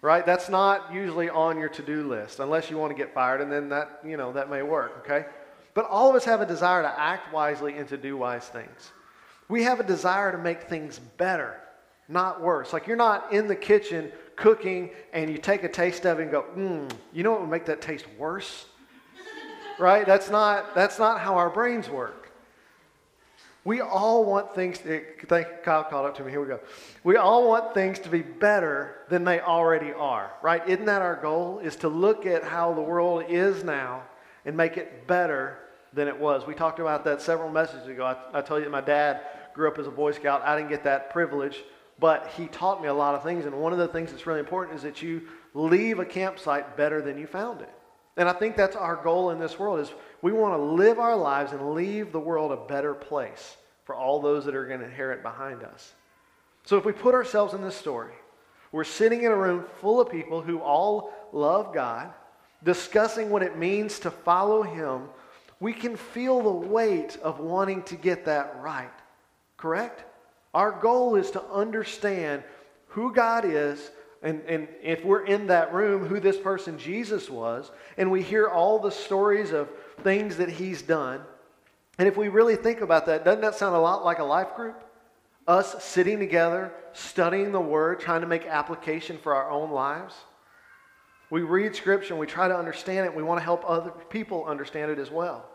right? 0.00 0.24
That's 0.24 0.48
not 0.48 0.92
usually 0.92 1.28
on 1.28 1.58
your 1.58 1.68
to 1.70 1.82
do 1.82 2.08
list 2.08 2.40
unless 2.40 2.70
you 2.70 2.78
want 2.78 2.90
to 2.90 2.96
get 2.96 3.12
fired, 3.12 3.40
and 3.40 3.52
then 3.52 3.68
that, 3.68 4.00
you 4.04 4.16
know, 4.16 4.32
that 4.32 4.50
may 4.50 4.62
work, 4.62 5.04
okay? 5.04 5.26
But 5.74 5.84
all 5.84 6.08
of 6.08 6.16
us 6.16 6.24
have 6.24 6.40
a 6.40 6.46
desire 6.46 6.82
to 6.82 7.00
act 7.00 7.32
wisely 7.32 7.76
and 7.76 7.86
to 7.88 7.98
do 7.98 8.16
wise 8.16 8.46
things. 8.48 8.92
We 9.48 9.62
have 9.64 9.78
a 9.78 9.84
desire 9.84 10.32
to 10.32 10.38
make 10.38 10.62
things 10.62 10.98
better, 10.98 11.60
not 12.08 12.40
worse. 12.40 12.72
Like 12.72 12.86
you're 12.86 12.96
not 12.96 13.32
in 13.32 13.48
the 13.48 13.56
kitchen 13.56 14.12
cooking 14.36 14.90
and 15.12 15.30
you 15.30 15.38
take 15.38 15.64
a 15.64 15.68
taste 15.68 16.04
of 16.06 16.18
it 16.18 16.22
and 16.22 16.30
go, 16.30 16.44
mmm, 16.56 16.90
you 17.12 17.22
know 17.22 17.32
what 17.32 17.40
would 17.40 17.50
make 17.50 17.66
that 17.66 17.80
taste 17.80 18.06
worse? 18.18 18.66
right? 19.78 20.06
That's 20.06 20.30
not, 20.30 20.74
that's 20.74 20.98
not 20.98 21.20
how 21.20 21.34
our 21.36 21.50
brains 21.50 21.88
work. 21.88 22.30
We 23.64 23.80
all 23.80 24.24
want 24.24 24.54
things, 24.54 24.78
to, 24.78 25.02
thank 25.26 25.64
Kyle 25.64 25.82
called 25.82 26.06
up 26.06 26.16
to 26.18 26.22
me, 26.22 26.30
here 26.30 26.40
we 26.40 26.46
go. 26.46 26.60
We 27.02 27.16
all 27.16 27.48
want 27.48 27.74
things 27.74 27.98
to 28.00 28.08
be 28.08 28.22
better 28.22 28.98
than 29.08 29.24
they 29.24 29.40
already 29.40 29.92
are, 29.92 30.30
right? 30.40 30.66
Isn't 30.68 30.84
that 30.84 31.02
our 31.02 31.16
goal? 31.16 31.58
Is 31.58 31.74
to 31.76 31.88
look 31.88 32.26
at 32.26 32.44
how 32.44 32.74
the 32.74 32.80
world 32.80 33.24
is 33.28 33.64
now 33.64 34.04
and 34.44 34.56
make 34.56 34.76
it 34.76 35.08
better 35.08 35.58
than 35.92 36.06
it 36.06 36.16
was. 36.16 36.46
We 36.46 36.54
talked 36.54 36.78
about 36.78 37.04
that 37.06 37.20
several 37.20 37.50
messages 37.50 37.88
ago. 37.88 38.04
I, 38.04 38.38
I 38.38 38.42
told 38.42 38.62
you 38.62 38.70
my 38.70 38.80
dad 38.80 39.22
grew 39.52 39.66
up 39.66 39.80
as 39.80 39.88
a 39.88 39.90
Boy 39.90 40.12
Scout. 40.12 40.42
I 40.42 40.56
didn't 40.56 40.70
get 40.70 40.84
that 40.84 41.10
privilege 41.10 41.64
but 41.98 42.32
he 42.36 42.46
taught 42.46 42.82
me 42.82 42.88
a 42.88 42.94
lot 42.94 43.14
of 43.14 43.22
things. 43.22 43.46
And 43.46 43.54
one 43.56 43.72
of 43.72 43.78
the 43.78 43.88
things 43.88 44.10
that's 44.10 44.26
really 44.26 44.40
important 44.40 44.76
is 44.76 44.82
that 44.82 45.02
you 45.02 45.22
leave 45.54 45.98
a 45.98 46.04
campsite 46.04 46.76
better 46.76 47.00
than 47.00 47.18
you 47.18 47.26
found 47.26 47.62
it. 47.62 47.72
And 48.16 48.28
I 48.28 48.32
think 48.32 48.56
that's 48.56 48.76
our 48.76 48.96
goal 48.96 49.30
in 49.30 49.38
this 49.38 49.58
world 49.58 49.80
is 49.80 49.92
we 50.22 50.32
want 50.32 50.54
to 50.54 50.62
live 50.62 50.98
our 50.98 51.16
lives 51.16 51.52
and 51.52 51.74
leave 51.74 52.12
the 52.12 52.20
world 52.20 52.52
a 52.52 52.56
better 52.56 52.94
place 52.94 53.56
for 53.84 53.94
all 53.94 54.20
those 54.20 54.44
that 54.46 54.54
are 54.54 54.66
going 54.66 54.80
to 54.80 54.86
inherit 54.86 55.22
behind 55.22 55.62
us. 55.62 55.92
So 56.64 56.76
if 56.76 56.84
we 56.84 56.92
put 56.92 57.14
ourselves 57.14 57.54
in 57.54 57.62
this 57.62 57.76
story, 57.76 58.14
we're 58.72 58.84
sitting 58.84 59.22
in 59.22 59.30
a 59.30 59.36
room 59.36 59.64
full 59.80 60.00
of 60.00 60.10
people 60.10 60.40
who 60.42 60.58
all 60.58 61.12
love 61.32 61.72
God, 61.72 62.12
discussing 62.64 63.30
what 63.30 63.42
it 63.42 63.56
means 63.56 63.98
to 64.00 64.10
follow 64.10 64.62
him, 64.62 65.02
we 65.60 65.72
can 65.72 65.96
feel 65.96 66.42
the 66.42 66.68
weight 66.68 67.16
of 67.22 67.38
wanting 67.38 67.82
to 67.84 67.96
get 67.96 68.24
that 68.24 68.56
right. 68.60 68.90
Correct? 69.56 70.04
Our 70.56 70.72
goal 70.72 71.16
is 71.16 71.32
to 71.32 71.44
understand 71.52 72.42
who 72.86 73.12
God 73.12 73.44
is, 73.44 73.90
and, 74.22 74.40
and 74.48 74.68
if 74.82 75.04
we're 75.04 75.26
in 75.26 75.48
that 75.48 75.74
room, 75.74 76.06
who 76.06 76.18
this 76.18 76.38
person 76.38 76.78
Jesus 76.78 77.28
was, 77.28 77.70
and 77.98 78.10
we 78.10 78.22
hear 78.22 78.48
all 78.48 78.78
the 78.78 78.90
stories 78.90 79.52
of 79.52 79.68
things 80.02 80.38
that 80.38 80.48
he's 80.48 80.80
done. 80.80 81.20
And 81.98 82.08
if 82.08 82.16
we 82.16 82.28
really 82.28 82.56
think 82.56 82.80
about 82.80 83.04
that, 83.04 83.22
doesn't 83.22 83.42
that 83.42 83.56
sound 83.56 83.76
a 83.76 83.78
lot 83.78 84.02
like 84.02 84.18
a 84.18 84.24
life 84.24 84.56
group? 84.56 84.82
Us 85.46 85.84
sitting 85.84 86.18
together, 86.18 86.72
studying 86.94 87.52
the 87.52 87.60
Word, 87.60 88.00
trying 88.00 88.22
to 88.22 88.26
make 88.26 88.46
application 88.46 89.18
for 89.18 89.34
our 89.34 89.50
own 89.50 89.70
lives. 89.70 90.14
We 91.28 91.42
read 91.42 91.76
Scripture 91.76 92.14
and 92.14 92.18
we 92.18 92.26
try 92.26 92.48
to 92.48 92.56
understand 92.56 93.04
it. 93.04 93.14
We 93.14 93.22
want 93.22 93.40
to 93.40 93.44
help 93.44 93.62
other 93.68 93.90
people 94.08 94.46
understand 94.46 94.90
it 94.90 94.98
as 94.98 95.10
well. 95.10 95.50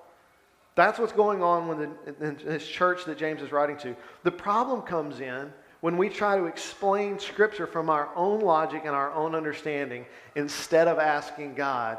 That's 0.76 1.00
what's 1.00 1.14
going 1.14 1.44
on 1.44 1.96
in 2.22 2.38
this 2.46 2.66
church 2.66 3.06
that 3.06 3.18
James 3.18 3.42
is 3.42 3.52
writing 3.52 3.78
to. 3.78 3.96
The 4.24 4.32
problem 4.32 4.82
comes 4.82 5.20
in 5.20 5.52
when 5.82 5.98
we 5.98 6.10
try 6.10 6.38
to 6.38 6.46
explain 6.46 7.20
Scripture 7.20 7.68
from 7.68 7.90
our 7.90 8.10
own 8.16 8.40
logic 8.40 8.84
and 8.86 8.96
our 8.96 9.12
own 9.14 9.36
understanding 9.36 10.06
instead 10.36 10.88
of 10.88 11.00
asking 11.00 11.56
God, 11.56 11.98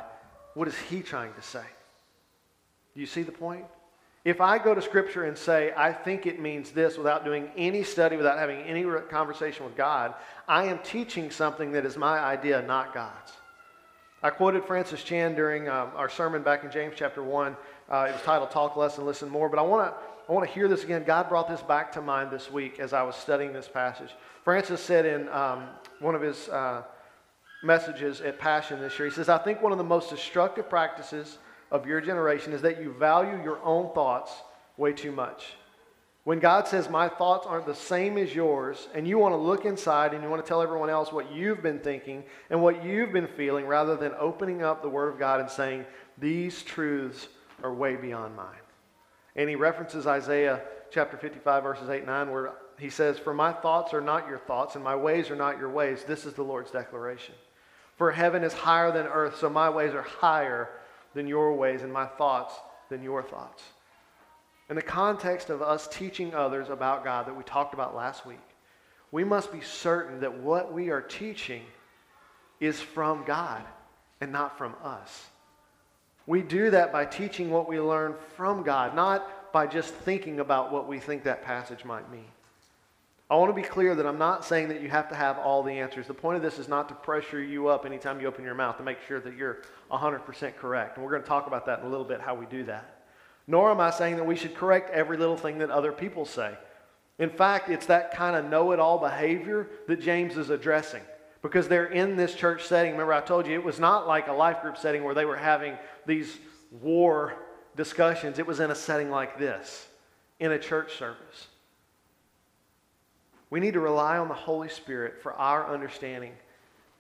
what 0.54 0.68
is 0.68 0.78
He 0.78 1.02
trying 1.02 1.34
to 1.34 1.42
say? 1.42 1.64
Do 2.94 3.00
you 3.00 3.06
see 3.06 3.22
the 3.22 3.32
point? 3.32 3.64
If 4.24 4.40
I 4.40 4.58
go 4.58 4.72
to 4.72 4.80
Scripture 4.80 5.24
and 5.24 5.36
say, 5.36 5.72
I 5.76 5.92
think 5.92 6.26
it 6.26 6.40
means 6.40 6.70
this 6.70 6.96
without 6.96 7.24
doing 7.24 7.50
any 7.56 7.82
study, 7.82 8.16
without 8.16 8.38
having 8.38 8.60
any 8.60 8.84
conversation 9.10 9.64
with 9.64 9.76
God, 9.76 10.14
I 10.46 10.64
am 10.66 10.78
teaching 10.84 11.30
something 11.30 11.72
that 11.72 11.84
is 11.84 11.96
my 11.96 12.20
idea, 12.20 12.62
not 12.62 12.94
God's. 12.94 13.32
I 14.22 14.30
quoted 14.30 14.64
Francis 14.64 15.02
Chan 15.02 15.34
during 15.34 15.68
uh, 15.68 15.90
our 15.96 16.08
sermon 16.08 16.44
back 16.44 16.62
in 16.62 16.70
James 16.70 16.94
chapter 16.96 17.24
1. 17.24 17.56
Uh, 17.92 18.06
it 18.08 18.12
was 18.12 18.22
titled 18.22 18.50
Talk 18.50 18.74
Less 18.74 18.96
and 18.96 19.06
Listen 19.06 19.28
More. 19.28 19.50
But 19.50 19.58
I 19.58 19.62
want 19.62 19.92
to 19.92 19.94
I 20.28 20.32
want 20.32 20.48
to 20.48 20.54
hear 20.54 20.66
this 20.66 20.82
again. 20.82 21.04
God 21.04 21.28
brought 21.28 21.46
this 21.46 21.60
back 21.60 21.92
to 21.92 22.00
mind 22.00 22.30
this 22.30 22.50
week 22.50 22.80
as 22.80 22.92
I 22.92 23.02
was 23.02 23.16
studying 23.16 23.52
this 23.52 23.68
passage. 23.68 24.10
Francis 24.44 24.80
said 24.80 25.04
in 25.04 25.28
um, 25.28 25.64
one 25.98 26.14
of 26.14 26.22
his 26.22 26.48
uh, 26.48 26.84
messages 27.62 28.20
at 28.20 28.38
Passion 28.38 28.80
this 28.80 28.98
year, 28.98 29.08
he 29.08 29.14
says, 29.14 29.28
I 29.28 29.36
think 29.38 29.60
one 29.60 29.72
of 29.72 29.78
the 29.78 29.84
most 29.84 30.08
destructive 30.08 30.70
practices 30.70 31.38
of 31.70 31.86
your 31.86 32.00
generation 32.00 32.52
is 32.52 32.62
that 32.62 32.80
you 32.80 32.92
value 32.92 33.42
your 33.42 33.62
own 33.62 33.92
thoughts 33.94 34.32
way 34.76 34.92
too 34.92 35.12
much. 35.12 35.54
When 36.24 36.38
God 36.38 36.68
says, 36.68 36.88
My 36.88 37.08
thoughts 37.08 37.46
aren't 37.46 37.66
the 37.66 37.74
same 37.74 38.16
as 38.16 38.32
yours, 38.32 38.88
and 38.94 39.06
you 39.06 39.18
want 39.18 39.32
to 39.32 39.36
look 39.36 39.64
inside 39.64 40.14
and 40.14 40.22
you 40.22 40.30
want 40.30 40.42
to 40.42 40.48
tell 40.48 40.62
everyone 40.62 40.88
else 40.88 41.12
what 41.12 41.32
you've 41.32 41.62
been 41.62 41.80
thinking 41.80 42.22
and 42.48 42.62
what 42.62 42.84
you've 42.84 43.12
been 43.12 43.26
feeling, 43.26 43.66
rather 43.66 43.96
than 43.96 44.12
opening 44.18 44.62
up 44.62 44.82
the 44.82 44.88
Word 44.88 45.12
of 45.12 45.18
God 45.18 45.40
and 45.40 45.50
saying, 45.50 45.84
These 46.16 46.62
truths 46.62 47.26
are 47.62 47.72
way 47.72 47.96
beyond 47.96 48.36
mine. 48.36 48.46
And 49.36 49.48
he 49.48 49.56
references 49.56 50.06
Isaiah 50.06 50.60
chapter 50.90 51.16
55, 51.16 51.62
verses 51.62 51.88
8 51.88 51.98
and 51.98 52.06
9, 52.06 52.30
where 52.30 52.52
he 52.78 52.90
says, 52.90 53.18
For 53.18 53.32
my 53.32 53.52
thoughts 53.52 53.94
are 53.94 54.00
not 54.00 54.28
your 54.28 54.38
thoughts, 54.38 54.74
and 54.74 54.84
my 54.84 54.96
ways 54.96 55.30
are 55.30 55.36
not 55.36 55.58
your 55.58 55.70
ways. 55.70 56.04
This 56.04 56.26
is 56.26 56.34
the 56.34 56.42
Lord's 56.42 56.70
declaration. 56.70 57.34
For 57.96 58.10
heaven 58.10 58.44
is 58.44 58.52
higher 58.52 58.92
than 58.92 59.06
earth, 59.06 59.38
so 59.38 59.48
my 59.48 59.70
ways 59.70 59.94
are 59.94 60.02
higher 60.02 60.68
than 61.14 61.26
your 61.26 61.54
ways, 61.54 61.82
and 61.82 61.92
my 61.92 62.06
thoughts 62.06 62.54
than 62.88 63.02
your 63.02 63.22
thoughts. 63.22 63.62
In 64.68 64.76
the 64.76 64.82
context 64.82 65.50
of 65.50 65.62
us 65.62 65.88
teaching 65.88 66.34
others 66.34 66.68
about 66.68 67.04
God 67.04 67.26
that 67.26 67.36
we 67.36 67.42
talked 67.44 67.74
about 67.74 67.94
last 67.94 68.24
week, 68.26 68.38
we 69.10 69.24
must 69.24 69.52
be 69.52 69.60
certain 69.60 70.20
that 70.20 70.38
what 70.38 70.72
we 70.72 70.90
are 70.90 71.02
teaching 71.02 71.62
is 72.60 72.80
from 72.80 73.24
God 73.24 73.62
and 74.20 74.32
not 74.32 74.56
from 74.56 74.74
us. 74.82 75.26
We 76.26 76.42
do 76.42 76.70
that 76.70 76.92
by 76.92 77.04
teaching 77.04 77.50
what 77.50 77.68
we 77.68 77.80
learn 77.80 78.14
from 78.36 78.62
God, 78.62 78.94
not 78.94 79.52
by 79.52 79.66
just 79.66 79.92
thinking 79.92 80.40
about 80.40 80.72
what 80.72 80.86
we 80.86 80.98
think 80.98 81.24
that 81.24 81.44
passage 81.44 81.84
might 81.84 82.10
mean. 82.10 82.26
I 83.28 83.36
want 83.36 83.50
to 83.50 83.54
be 83.54 83.66
clear 83.66 83.94
that 83.94 84.06
I'm 84.06 84.18
not 84.18 84.44
saying 84.44 84.68
that 84.68 84.82
you 84.82 84.90
have 84.90 85.08
to 85.08 85.14
have 85.14 85.38
all 85.38 85.62
the 85.62 85.72
answers. 85.72 86.06
The 86.06 86.14
point 86.14 86.36
of 86.36 86.42
this 86.42 86.58
is 86.58 86.68
not 86.68 86.88
to 86.90 86.94
pressure 86.94 87.42
you 87.42 87.68
up 87.68 87.86
anytime 87.86 88.20
you 88.20 88.26
open 88.26 88.44
your 88.44 88.54
mouth 88.54 88.76
to 88.76 88.82
make 88.82 88.98
sure 89.08 89.20
that 89.20 89.36
you're 89.36 89.62
100% 89.90 90.56
correct. 90.56 90.96
And 90.96 91.04
we're 91.04 91.12
going 91.12 91.22
to 91.22 91.28
talk 91.28 91.46
about 91.46 91.64
that 91.66 91.80
in 91.80 91.86
a 91.86 91.88
little 91.88 92.04
bit, 92.04 92.20
how 92.20 92.34
we 92.34 92.46
do 92.46 92.64
that. 92.64 93.04
Nor 93.46 93.70
am 93.70 93.80
I 93.80 93.90
saying 93.90 94.16
that 94.16 94.24
we 94.24 94.36
should 94.36 94.54
correct 94.54 94.90
every 94.90 95.16
little 95.16 95.36
thing 95.36 95.58
that 95.58 95.70
other 95.70 95.92
people 95.92 96.26
say. 96.26 96.54
In 97.18 97.30
fact, 97.30 97.70
it's 97.70 97.86
that 97.86 98.14
kind 98.14 98.36
of 98.36 98.44
know 98.50 98.72
it 98.72 98.78
all 98.78 98.98
behavior 98.98 99.68
that 99.88 100.00
James 100.00 100.36
is 100.36 100.50
addressing 100.50 101.02
because 101.42 101.68
they're 101.68 101.86
in 101.86 102.16
this 102.16 102.34
church 102.34 102.66
setting. 102.66 102.92
Remember, 102.92 103.12
I 103.12 103.20
told 103.20 103.46
you 103.46 103.54
it 103.54 103.64
was 103.64 103.80
not 103.80 104.06
like 104.06 104.28
a 104.28 104.32
life 104.32 104.62
group 104.62 104.78
setting 104.78 105.04
where 105.04 105.14
they 105.14 105.24
were 105.24 105.36
having 105.36 105.76
these 106.06 106.38
war 106.80 107.34
discussions. 107.76 108.38
It 108.38 108.46
was 108.46 108.60
in 108.60 108.70
a 108.70 108.74
setting 108.74 109.10
like 109.10 109.38
this, 109.38 109.88
in 110.40 110.52
a 110.52 110.58
church 110.58 110.96
service. 110.96 111.48
We 113.50 113.60
need 113.60 113.74
to 113.74 113.80
rely 113.80 114.16
on 114.16 114.28
the 114.28 114.34
Holy 114.34 114.68
Spirit 114.68 115.20
for 115.22 115.34
our 115.34 115.68
understanding 115.68 116.32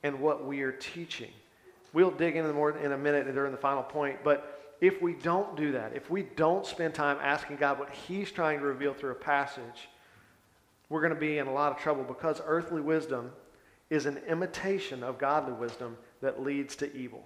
and 0.02 0.20
what 0.20 0.44
we 0.44 0.60
are 0.62 0.72
teaching. 0.72 1.30
We'll 1.92 2.10
dig 2.10 2.36
into 2.36 2.52
more 2.52 2.76
in 2.76 2.92
a 2.92 2.98
minute 2.98 3.32
during 3.32 3.52
the 3.52 3.58
final 3.58 3.82
point, 3.82 4.18
but 4.24 4.76
if 4.80 5.00
we 5.00 5.14
don't 5.14 5.56
do 5.56 5.72
that, 5.72 5.94
if 5.94 6.10
we 6.10 6.22
don't 6.22 6.66
spend 6.66 6.92
time 6.92 7.18
asking 7.22 7.56
God 7.56 7.78
what 7.78 7.90
He's 7.90 8.32
trying 8.32 8.58
to 8.58 8.64
reveal 8.64 8.92
through 8.92 9.12
a 9.12 9.14
passage, 9.14 9.88
we're 10.88 11.00
going 11.00 11.14
to 11.14 11.20
be 11.20 11.38
in 11.38 11.46
a 11.46 11.52
lot 11.52 11.70
of 11.70 11.78
trouble 11.78 12.02
because 12.02 12.40
earthly 12.44 12.80
wisdom 12.80 13.30
is 13.92 14.06
an 14.06 14.16
imitation 14.26 15.04
of 15.04 15.18
godly 15.18 15.52
wisdom 15.52 15.98
that 16.22 16.42
leads 16.42 16.76
to 16.76 16.96
evil. 16.96 17.22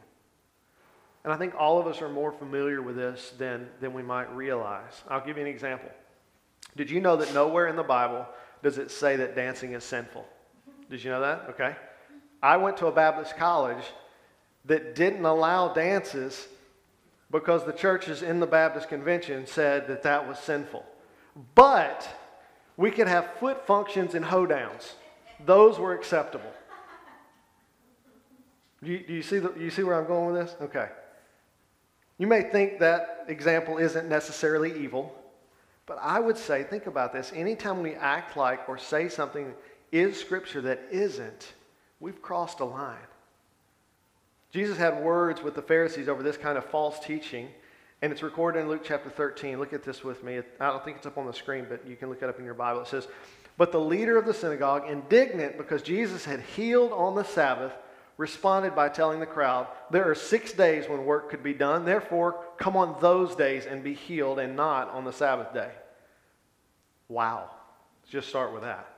And 1.23 1.33
I 1.33 1.37
think 1.37 1.55
all 1.57 1.79
of 1.79 1.87
us 1.87 2.03
are 2.03 2.09
more 2.09 2.33
familiar 2.33 2.83
with 2.83 2.97
this 2.97 3.33
than, 3.39 3.69
than 3.81 3.93
we 3.93 4.03
might 4.03 4.35
realize. 4.35 5.05
I'll 5.09 5.25
give 5.25 5.37
you 5.37 5.45
an 5.45 5.49
example. 5.49 5.91
Did 6.77 6.91
you 6.91 7.01
know 7.01 7.17
that 7.19 7.33
nowhere 7.33 7.69
in 7.69 7.77
the 7.77 7.85
Bible 7.85 8.27
does 8.65 8.79
it 8.79 8.91
say 8.91 9.15
that 9.15 9.37
dancing 9.37 9.75
is 9.75 9.85
sinful? 9.85 10.27
Did 10.91 11.05
you 11.05 11.11
know 11.11 11.21
that? 11.21 11.47
Okay. 11.51 11.77
I 12.43 12.57
went 12.57 12.79
to 12.79 12.89
a 12.89 12.93
Baptist 12.93 13.37
college 13.37 13.85
that 14.65 14.97
didn't 14.97 15.25
allow 15.25 15.73
dances 15.73 16.49
because 17.31 17.65
the 17.65 17.73
churches 17.73 18.23
in 18.23 18.41
the 18.41 18.47
Baptist 18.47 18.89
convention 18.89 19.47
said 19.47 19.87
that 19.87 20.03
that 20.03 20.27
was 20.27 20.41
sinful. 20.41 20.85
But 21.55 22.09
we 22.77 22.91
could 22.91 23.07
have 23.07 23.35
foot 23.39 23.65
functions 23.69 24.17
and 24.17 24.25
hoedowns. 24.25 24.95
Those 25.45 25.79
were 25.79 25.95
acceptable. 25.95 26.53
Do 28.83 28.93
you, 28.93 28.99
do 29.01 29.13
you, 29.15 29.23
see 29.23 29.39
the, 29.39 29.53
you 29.59 29.71
see 29.71 29.83
where 29.83 29.95
I'm 29.95 30.07
going 30.07 30.33
with 30.33 30.47
this? 30.47 30.57
Okay. 30.61 30.89
You 32.19 32.27
may 32.27 32.43
think 32.43 32.79
that 32.79 33.25
example 33.29 33.79
isn't 33.79 34.09
necessarily 34.09 34.83
evil, 34.83 35.15
but 35.87 35.99
I 36.01 36.21
would 36.21 36.37
say, 36.37 36.63
think 36.63 36.87
about 36.87 37.13
this. 37.13 37.33
Anytime 37.35 37.83
we 37.83 37.95
act 37.95 38.37
like 38.37 38.69
or 38.69 38.79
say 38.79 39.09
something 39.09 39.55
is 39.93 40.19
Scripture 40.19 40.61
that 40.63 40.83
isn't, 40.91 41.53
we've 42.01 42.21
crossed 42.23 42.61
a 42.61 42.65
line. 42.65 42.97
Jesus 44.51 44.79
had 44.79 45.03
words 45.03 45.43
with 45.43 45.55
the 45.55 45.63
Pharisees 45.63 46.09
over 46.09 46.23
this 46.23 46.37
kind 46.37 46.57
of 46.57 46.65
false 46.65 46.99
teaching, 47.01 47.49
and 48.03 48.13
it's 48.13 48.23
recorded 48.23 48.61
in 48.61 48.69
Luke 48.69 48.83
chapter 48.85 49.11
13. 49.11 49.59
Look 49.59 49.73
at 49.73 49.83
this 49.83 50.03
with 50.03 50.23
me. 50.25 50.39
I 50.61 50.67
don't 50.69 50.85
think 50.85 50.99
it's 50.99 51.07
up 51.07 51.19
on 51.19 51.27
the 51.27 51.33
screen, 51.33 51.67
but 51.69 51.87
you 51.87 51.97
can 51.97 52.09
look 52.09 52.23
it 52.23 52.29
up 52.29 52.39
in 52.39 52.45
your 52.45 52.55
Bible. 52.55 52.81
It 52.81 52.89
says, 52.89 53.09
But 53.57 53.73
the 53.73 53.81
leader 53.81 54.19
of 54.19 54.27
the 54.27 54.35
synagogue, 54.35 54.89
indignant 54.89 55.57
because 55.57 55.83
Jesus 55.83 56.25
had 56.25 56.41
healed 56.41 56.93
on 56.93 57.15
the 57.15 57.25
Sabbath, 57.25 57.73
responded 58.19 58.75
by 58.75 58.89
telling 58.89 59.21
the 59.21 59.27
crowd, 59.27 59.67
There 59.91 60.11
are 60.11 60.15
six 60.15 60.53
days 60.53 60.89
when 60.89 61.05
work 61.05 61.31
could 61.31 61.43
be 61.43 61.55
done. 61.55 61.85
Therefore, 61.85 62.45
come 62.59 62.77
on 62.77 63.01
those 63.01 63.35
days 63.35 63.67
and 63.67 63.83
be 63.83 63.95
healed, 63.95 64.39
and 64.39 64.57
not 64.57 64.91
on 64.91 65.05
the 65.05 65.13
Sabbath 65.13 65.55
day. 65.55 65.71
Wow. 67.09 67.51
Let's 68.03 68.13
just 68.13 68.29
start 68.29 68.53
with 68.53 68.63
that. 68.63 68.89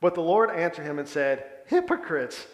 But 0.00 0.14
the 0.14 0.20
Lord 0.20 0.50
answered 0.50 0.84
him 0.84 0.98
and 0.98 1.08
said, 1.08 1.44
Hypocrites! 1.66 2.46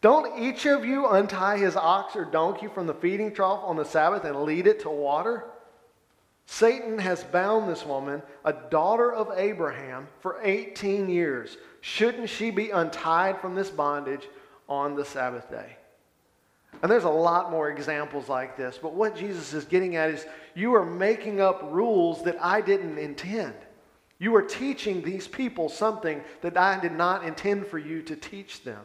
Don't 0.00 0.40
each 0.40 0.64
of 0.64 0.84
you 0.84 1.08
untie 1.08 1.58
his 1.58 1.74
ox 1.74 2.14
or 2.14 2.24
donkey 2.24 2.68
from 2.68 2.86
the 2.86 2.94
feeding 2.94 3.34
trough 3.34 3.64
on 3.64 3.76
the 3.76 3.84
Sabbath 3.84 4.24
and 4.24 4.42
lead 4.42 4.68
it 4.68 4.80
to 4.80 4.90
water? 4.90 5.44
Satan 6.50 6.98
has 6.98 7.22
bound 7.24 7.68
this 7.68 7.84
woman, 7.84 8.22
a 8.42 8.54
daughter 8.54 9.12
of 9.12 9.30
Abraham, 9.36 10.08
for 10.20 10.40
18 10.42 11.10
years. 11.10 11.58
Shouldn't 11.82 12.30
she 12.30 12.50
be 12.50 12.70
untied 12.70 13.38
from 13.38 13.54
this 13.54 13.68
bondage 13.68 14.26
on 14.66 14.94
the 14.94 15.04
Sabbath 15.04 15.50
day. 15.50 15.76
And 16.82 16.90
there's 16.90 17.04
a 17.04 17.10
lot 17.10 17.50
more 17.50 17.70
examples 17.70 18.30
like 18.30 18.56
this, 18.56 18.78
but 18.80 18.94
what 18.94 19.14
Jesus 19.14 19.52
is 19.52 19.66
getting 19.66 19.96
at 19.96 20.10
is 20.10 20.26
you 20.54 20.74
are 20.74 20.86
making 20.86 21.38
up 21.38 21.60
rules 21.70 22.22
that 22.24 22.42
I 22.42 22.62
didn't 22.62 22.96
intend. 22.96 23.54
You 24.18 24.34
are 24.34 24.42
teaching 24.42 25.02
these 25.02 25.28
people 25.28 25.68
something 25.68 26.22
that 26.40 26.56
I 26.56 26.80
did 26.80 26.92
not 26.92 27.24
intend 27.24 27.66
for 27.66 27.78
you 27.78 28.00
to 28.02 28.16
teach 28.16 28.64
them. 28.64 28.80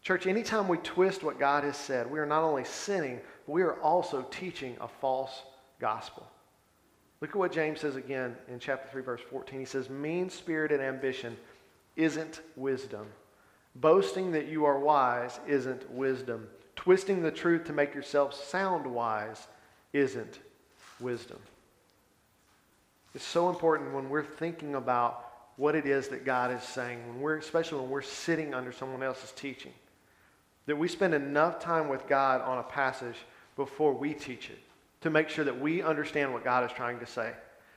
Church, 0.00 0.28
anytime 0.28 0.68
we 0.68 0.76
twist 0.78 1.24
what 1.24 1.40
God 1.40 1.64
has 1.64 1.76
said, 1.76 2.08
we 2.08 2.20
are 2.20 2.26
not 2.26 2.44
only 2.44 2.64
sinning, 2.64 3.20
but 3.46 3.52
we 3.52 3.62
are 3.62 3.80
also 3.80 4.22
teaching 4.30 4.76
a 4.80 4.86
false 4.86 5.42
gospel. 5.78 6.26
Look 7.20 7.30
at 7.30 7.36
what 7.36 7.52
James 7.52 7.80
says 7.80 7.96
again 7.96 8.36
in 8.48 8.58
chapter 8.58 8.88
3, 8.90 9.02
verse 9.02 9.20
14. 9.30 9.58
He 9.58 9.64
says, 9.64 9.88
Mean 9.88 10.28
spirited 10.30 10.80
ambition 10.80 11.36
isn't 11.96 12.40
wisdom 12.56 13.06
Boasting 13.74 14.32
that 14.32 14.46
you 14.46 14.64
are 14.64 14.78
wise 14.78 15.40
isn't 15.46 15.90
wisdom. 15.90 16.48
Twisting 16.76 17.22
the 17.22 17.30
truth 17.30 17.64
to 17.64 17.72
make 17.72 17.94
yourself 17.94 18.34
sound 18.34 18.86
wise 18.86 19.46
isn't 19.92 20.38
wisdom. 21.00 21.38
It's 23.14 23.24
so 23.24 23.48
important 23.48 23.94
when 23.94 24.08
we're 24.08 24.24
thinking 24.24 24.74
about 24.74 25.30
what 25.56 25.74
it 25.74 25.86
is 25.86 26.08
that 26.08 26.24
God 26.24 26.52
is 26.52 26.62
saying, 26.62 27.06
when 27.06 27.20
we're, 27.20 27.36
especially 27.36 27.80
when 27.80 27.90
we're 27.90 28.02
sitting 28.02 28.54
under 28.54 28.72
someone 28.72 29.02
else's 29.02 29.32
teaching, 29.32 29.72
that 30.66 30.76
we 30.76 30.88
spend 30.88 31.14
enough 31.14 31.60
time 31.60 31.88
with 31.88 32.08
God 32.08 32.40
on 32.40 32.58
a 32.58 32.62
passage 32.62 33.16
before 33.54 33.92
we 33.92 34.14
teach 34.14 34.50
it 34.50 34.58
to 35.04 35.10
make 35.10 35.28
sure 35.28 35.44
that 35.44 35.60
we 35.60 35.82
understand 35.82 36.32
what 36.32 36.42
God 36.42 36.64
is 36.64 36.72
trying 36.74 36.98
to 36.98 37.04
say. 37.04 37.30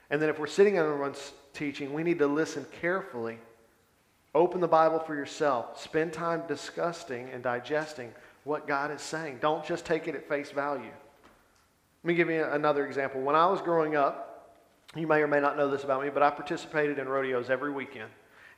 And 0.08 0.20
then 0.20 0.30
if 0.30 0.38
we're 0.38 0.46
sitting 0.46 0.78
under 0.78 0.96
one's 0.96 1.32
teaching, 1.52 1.92
we 1.92 2.02
need 2.02 2.18
to 2.20 2.26
listen 2.26 2.64
carefully. 2.80 3.36
Open 4.34 4.62
the 4.62 4.66
Bible 4.66 4.98
for 4.98 5.14
yourself. 5.14 5.78
Spend 5.78 6.14
time 6.14 6.44
discussing 6.48 7.28
and 7.28 7.42
digesting 7.42 8.14
what 8.44 8.66
God 8.66 8.90
is 8.90 9.02
saying. 9.02 9.40
Don't 9.42 9.62
just 9.62 9.84
take 9.84 10.08
it 10.08 10.14
at 10.14 10.26
face 10.26 10.50
value. 10.50 10.90
Let 12.02 12.08
me 12.08 12.14
give 12.14 12.30
you 12.30 12.44
another 12.44 12.86
example. 12.86 13.20
When 13.20 13.36
I 13.36 13.44
was 13.44 13.60
growing 13.60 13.94
up, 13.94 14.56
you 14.96 15.06
may 15.06 15.20
or 15.20 15.28
may 15.28 15.40
not 15.40 15.58
know 15.58 15.70
this 15.70 15.84
about 15.84 16.02
me, 16.02 16.08
but 16.08 16.22
I 16.22 16.30
participated 16.30 16.98
in 16.98 17.06
rodeos 17.10 17.50
every 17.50 17.70
weekend. 17.70 18.08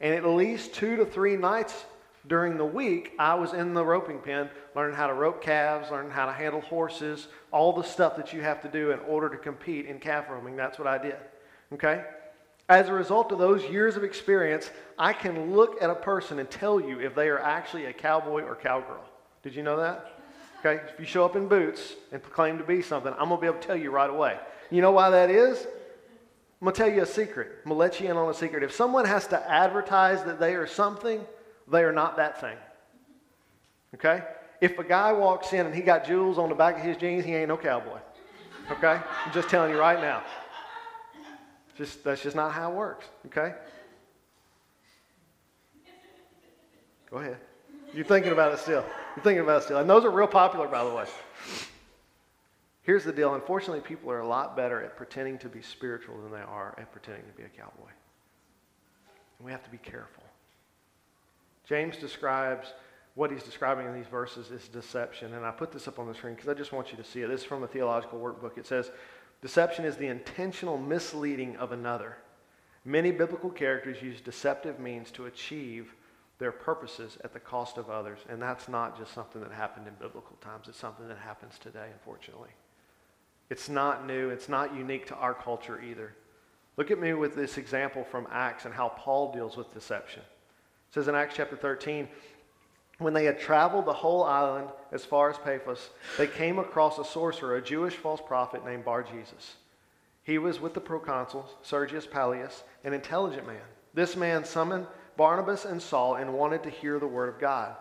And 0.00 0.15
at 0.15 0.25
least 0.25 0.75
two 0.75 0.95
to 0.95 1.05
three 1.05 1.37
nights 1.37 1.87
during 2.27 2.59
the 2.59 2.65
week, 2.65 3.12
I 3.19 3.35
was 3.35 3.53
in 3.53 3.73
the 3.73 3.85
roping 3.85 4.19
pen 4.19 4.50
learning 4.75 4.97
how 4.97 5.07
to 5.07 5.15
rope 5.15 5.43
calves, 5.43 5.91
learning 5.91 6.12
how 6.12 6.27
to 6.27 6.33
handle 6.33 6.61
horses, 6.61 7.29
all 7.50 7.73
the 7.73 7.83
stuff 7.83 8.17
that 8.17 8.33
you 8.33 8.43
have 8.43 8.61
to 8.62 8.69
do 8.69 8.91
in 8.91 9.00
order 9.00 9.29
to 9.29 9.37
compete 9.37 9.87
in 9.87 9.99
calf 9.99 10.29
roping. 10.29 10.57
That's 10.57 10.79
what 10.79 10.87
I 10.87 10.99
did. 10.99 11.17
Okay? 11.73 12.05
As 12.69 12.89
a 12.89 12.93
result 12.93 13.33
of 13.33 13.39
those 13.39 13.65
years 13.65 13.97
of 13.97 14.05
experience, 14.05 14.71
I 14.99 15.12
can 15.12 15.53
look 15.53 15.83
at 15.83 15.91
a 15.91 15.95
person 15.95 16.39
and 16.39 16.49
tell 16.49 16.81
you 16.81 17.00
if 17.00 17.15
they 17.15 17.29
are 17.29 17.41
actually 17.41 17.87
a 17.87 17.93
cowboy 17.93 18.43
or 18.45 18.55
cowgirl. 18.55 19.05
Did 19.43 19.57
you 19.57 19.62
know 19.62 19.79
that? 19.79 20.21
Okay, 20.61 20.83
if 20.93 21.00
you 21.00 21.07
show 21.07 21.25
up 21.25 21.37
in 21.37 21.49
boots 21.49 21.95
and 22.12 22.23
claim 22.23 22.59
to 22.59 22.65
be 22.65 22.83
something, 22.83 23.12
I'm 23.19 23.31
going 23.31 23.39
to 23.39 23.41
be 23.41 23.47
able 23.47 23.59
to 23.59 23.67
tell 23.67 23.77
you 23.77 23.91
right 23.91 24.11
away. 24.11 24.39
You 24.71 24.83
know 24.83 24.93
why 24.93 25.09
that 25.11 25.31
is? 25.31 25.59
I'm 26.61 26.67
going 26.67 26.75
to 26.75 26.79
tell 26.79 26.93
you 26.93 27.03
a 27.03 27.07
secret. 27.07 27.49
I'm 27.65 27.71
going 27.71 27.77
to 27.77 27.79
let 27.79 27.99
you 27.99 28.11
in 28.11 28.17
on 28.19 28.29
a 28.29 28.35
secret. 28.35 28.62
If 28.62 28.73
someone 28.73 29.07
has 29.07 29.27
to 29.29 29.50
advertise 29.50 30.23
that 30.25 30.39
they 30.39 30.55
are 30.55 30.67
something, 30.67 31.25
they 31.71 31.83
are 31.83 31.93
not 31.93 32.17
that 32.17 32.41
thing. 32.41 32.57
Okay? 33.95 34.23
If 34.61 34.79
a 34.79 34.85
guy 34.85 35.12
walks 35.12 35.53
in 35.53 35.67
and 35.67 35.75
he 35.75 35.81
got 35.81 36.05
jewels 36.05 36.39
on 36.39 36.49
the 36.49 36.55
back 36.55 36.77
of 36.77 36.83
his 36.83 36.97
jeans, 36.97 37.25
he 37.25 37.35
ain't 37.35 37.49
no 37.49 37.57
cowboy. 37.57 37.99
Okay? 38.71 39.00
I'm 39.25 39.33
just 39.33 39.49
telling 39.49 39.71
you 39.71 39.79
right 39.79 40.00
now. 40.00 40.23
Just 41.77 42.05
that's 42.05 42.23
just 42.23 42.37
not 42.37 42.53
how 42.53 42.71
it 42.71 42.75
works. 42.75 43.07
Okay? 43.27 43.55
Go 47.11 47.17
ahead. 47.19 47.39
You're 47.93 48.05
thinking 48.05 48.33
about 48.33 48.53
it 48.53 48.59
still. 48.59 48.85
You're 49.17 49.25
thinking 49.25 49.43
about 49.43 49.62
it 49.62 49.65
still. 49.65 49.79
And 49.79 49.91
those 49.91 50.05
are 50.05 50.11
real 50.11 50.29
popular, 50.29 50.69
by 50.69 50.85
the 50.85 50.95
way. 50.95 51.07
Here's 52.83 53.05
the 53.05 53.12
deal. 53.12 53.35
Unfortunately, 53.35 53.81
people 53.81 54.11
are 54.11 54.21
a 54.21 54.27
lot 54.27 54.57
better 54.57 54.83
at 54.83 54.97
pretending 54.97 55.39
to 55.39 55.49
be 55.49 55.62
spiritual 55.62 56.21
than 56.23 56.31
they 56.31 56.41
are 56.41 56.75
at 56.79 56.93
pretending 56.93 57.25
to 57.25 57.33
be 57.33 57.43
a 57.43 57.49
cowboy. 57.49 57.91
And 59.39 59.47
we 59.47 59.53
have 59.53 59.65
to 59.65 59.71
be 59.71 59.79
careful. 59.79 60.23
James 61.71 61.97
describes 61.97 62.73
what 63.15 63.31
he's 63.31 63.45
describing 63.45 63.87
in 63.87 63.95
these 63.95 64.09
verses 64.09 64.50
is 64.50 64.67
deception. 64.67 65.35
And 65.35 65.47
I 65.47 65.53
put 65.53 65.71
this 65.71 65.87
up 65.87 66.00
on 66.00 66.09
the 66.09 66.15
screen 66.15 66.35
because 66.35 66.49
I 66.49 66.55
just 66.55 66.73
want 66.73 66.91
you 66.91 66.97
to 66.97 67.05
see 67.05 67.23
it. 67.23 67.29
This 67.29 67.43
is 67.43 67.47
from 67.47 67.62
a 67.62 67.69
theological 67.69 68.19
workbook. 68.19 68.59
It 68.59 68.67
says, 68.67 68.91
Deception 69.41 69.85
is 69.85 69.97
the 69.97 70.09
intentional 70.09 70.77
misleading 70.77 71.57
of 71.59 71.71
another. 71.71 72.17
Many 72.85 73.12
biblical 73.12 73.50
characters 73.50 74.03
use 74.03 74.21
deceptive 74.21 74.81
means 74.81 75.12
to 75.12 75.27
achieve 75.27 75.95
their 76.41 76.50
purposes 76.50 77.19
at 77.23 77.33
the 77.33 77.39
cost 77.39 77.79
of 77.79 77.89
others. 77.89 78.19
And 78.29 78.43
that's 78.43 78.69
not 78.69 78.99
just 78.99 79.15
something 79.15 79.41
that 79.41 79.53
happened 79.53 79.87
in 79.87 79.95
biblical 79.95 80.37
times, 80.41 80.67
it's 80.67 80.77
something 80.77 81.07
that 81.07 81.19
happens 81.19 81.57
today, 81.57 81.87
unfortunately. 81.93 82.50
It's 83.49 83.69
not 83.69 84.09
new, 84.09 84.31
it's 84.31 84.49
not 84.49 84.75
unique 84.75 85.07
to 85.07 85.15
our 85.15 85.35
culture 85.35 85.81
either. 85.81 86.17
Look 86.77 86.91
at 86.91 86.99
me 86.99 87.12
with 87.12 87.37
this 87.37 87.59
example 87.59 88.03
from 88.03 88.27
Acts 88.33 88.65
and 88.65 88.75
how 88.75 88.89
Paul 88.89 89.33
deals 89.33 89.57
with 89.57 89.73
deception. 89.73 90.23
It 90.90 90.94
says 90.94 91.09
in 91.09 91.14
Acts 91.14 91.37
chapter 91.37 91.56
13, 91.56 92.09
when 92.98 93.14
they 93.14 93.24
had 93.24 93.38
traveled 93.38 93.87
the 93.87 93.92
whole 93.92 94.24
island 94.24 94.68
as 94.90 95.05
far 95.05 95.31
as 95.31 95.38
Paphos, 95.38 95.90
they 96.18 96.26
came 96.26 96.59
across 96.59 96.98
a 96.98 97.05
sorcerer, 97.05 97.57
a 97.57 97.62
Jewish 97.62 97.94
false 97.94 98.20
prophet 98.26 98.64
named 98.64 98.85
Bar 98.85 99.05
Jesus. 99.05 99.55
He 100.24 100.37
was 100.38 100.61
with 100.61 100.74
the 100.74 100.81
proconsul, 100.81 101.48
Sergius 101.62 102.07
Paulus, 102.07 102.64
an 102.83 102.92
intelligent 102.92 103.46
man. 103.46 103.62
This 103.94 104.16
man 104.16 104.44
summoned 104.44 104.88
Barnabas 105.16 105.64
and 105.64 105.81
Saul 105.81 106.16
and 106.16 106.35
wanted 106.35 106.64
to 106.64 106.70
hear 106.70 106.98
the 106.98 107.07
word 107.07 107.29
of 107.29 107.40
God. 107.40 107.76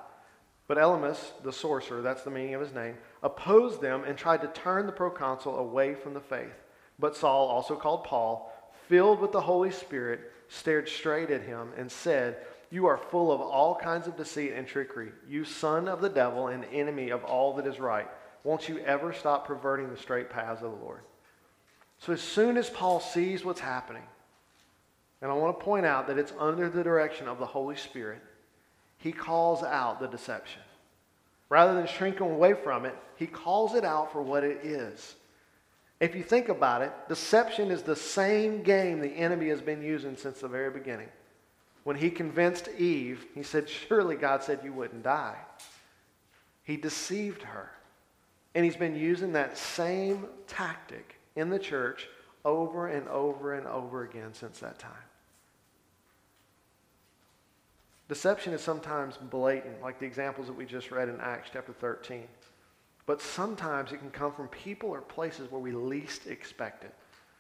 But 0.68 0.78
Elymas, 0.78 1.32
the 1.44 1.52
sorcerer, 1.52 2.04
that's 2.04 2.22
the 2.22 2.30
meaning 2.30 2.54
of 2.54 2.62
his 2.62 2.74
name, 2.74 2.96
opposed 3.24 3.82
them 3.82 4.04
and 4.06 4.16
tried 4.16 4.42
to 4.42 4.48
turn 4.50 4.86
the 4.86 4.92
proconsul 4.92 5.58
away 5.58 5.96
from 5.96 6.14
the 6.14 6.22
faith. 6.22 6.54
But 7.00 7.18
Saul, 7.18 7.48
also 7.48 7.76
called 7.76 8.04
Paul, 8.04 8.54
filled 8.88 9.20
with 9.20 9.32
the 9.32 9.42
Holy 9.42 9.72
Spirit, 9.72 10.32
stared 10.48 10.88
straight 10.88 11.32
at 11.32 11.42
him 11.42 11.72
and 11.76 11.92
said, 11.92 12.38
You 12.72 12.86
are 12.86 12.98
full 12.98 13.32
of 13.32 13.42
all 13.42 13.76
kinds 13.76 14.08
of 14.08 14.18
deceit 14.18 14.54
and 14.54 14.68
trickery, 14.68 15.12
you 15.28 15.44
son 15.44 15.88
of 15.88 16.02
the 16.02 16.10
devil 16.10 16.48
and 16.48 16.66
enemy 16.66 17.10
of 17.10 17.24
all 17.24 17.56
that 17.56 17.66
is 17.66 17.80
right. 17.80 18.08
Won't 18.44 18.70
you 18.70 18.80
ever 18.80 19.12
stop 19.12 19.48
perverting 19.48 19.90
the 19.90 19.98
straight 19.98 20.30
paths 20.30 20.62
of 20.62 20.72
the 20.72 20.78
Lord? 20.78 21.02
So 21.98 22.14
as 22.14 22.22
soon 22.22 22.58
as 22.58 22.70
Paul 22.70 23.00
sees 23.00 23.44
what's 23.44 23.60
happening, 23.60 24.04
and 25.22 25.30
I 25.30 25.34
want 25.34 25.60
to 25.60 25.66
point 25.66 25.86
out 25.86 26.08
that 26.08 26.18
it's 26.18 26.34
under 26.40 26.70
the 26.70 26.84
direction 26.84 27.28
of 27.28 27.40
the 27.40 27.46
Holy 27.46 27.76
Spirit. 27.76 28.22
He 28.98 29.12
calls 29.12 29.64
out 29.64 30.00
the 30.00 30.08
deception. 30.08 30.62
Rather 31.50 31.74
than 31.74 31.88
shrinking 31.88 32.30
away 32.30 32.54
from 32.54 32.86
it, 32.86 32.96
he 33.16 33.28
calls 33.28 33.74
it 33.74 33.84
out 33.84 34.12
for 34.12 34.22
what 34.22 34.44
it 34.44 34.64
is. 34.64 35.16
If 36.00 36.16
you 36.16 36.24
think 36.24 36.48
about 36.48 36.82
it, 36.82 36.94
deception 37.10 37.72
is 37.72 37.82
the 37.82 37.96
same 37.96 38.64
game 38.64 39.02
the 39.02 39.08
enemy 39.08 39.50
has 39.50 39.62
been 39.62 39.82
using 39.82 40.16
since 40.16 40.40
the 40.40 40.48
very 40.48 40.70
beginning. 40.70 41.10
When 41.90 41.98
he 41.98 42.12
convinced 42.12 42.70
Eve, 42.78 43.26
he 43.34 43.42
said, 43.42 43.68
Surely 43.68 44.16
God 44.16 44.44
said 44.44 44.60
you 44.64 44.72
wouldn't 44.72 45.02
die. 45.02 45.38
He 46.62 46.78
deceived 46.78 47.42
her. 47.42 47.72
And 48.54 48.64
he's 48.64 48.76
been 48.76 48.96
using 48.96 49.34
that 49.34 49.58
same 49.58 50.28
tactic 50.46 51.16
in 51.36 51.50
the 51.50 51.58
church 51.58 52.08
over 52.46 52.90
and 52.90 53.08
over 53.08 53.56
and 53.56 53.66
over 53.66 54.04
again 54.04 54.36
since 54.36 54.60
that 54.60 54.78
time. 54.78 54.92
Deception 58.08 58.54
is 58.54 58.62
sometimes 58.62 59.18
blatant, 59.18 59.82
like 59.82 59.98
the 59.98 60.06
examples 60.06 60.46
that 60.46 60.54
we 60.54 60.68
just 60.68 60.92
read 60.92 61.10
in 61.10 61.20
Acts 61.20 61.50
chapter 61.52 61.74
13. 61.74 62.26
But 63.08 63.20
sometimes 63.20 63.94
it 63.94 63.98
can 63.98 64.12
come 64.12 64.32
from 64.32 64.48
people 64.50 64.92
or 64.92 65.02
places 65.02 65.52
where 65.52 65.60
we 65.60 65.72
least 65.72 66.28
expect 66.28 66.84
it. 66.84 66.94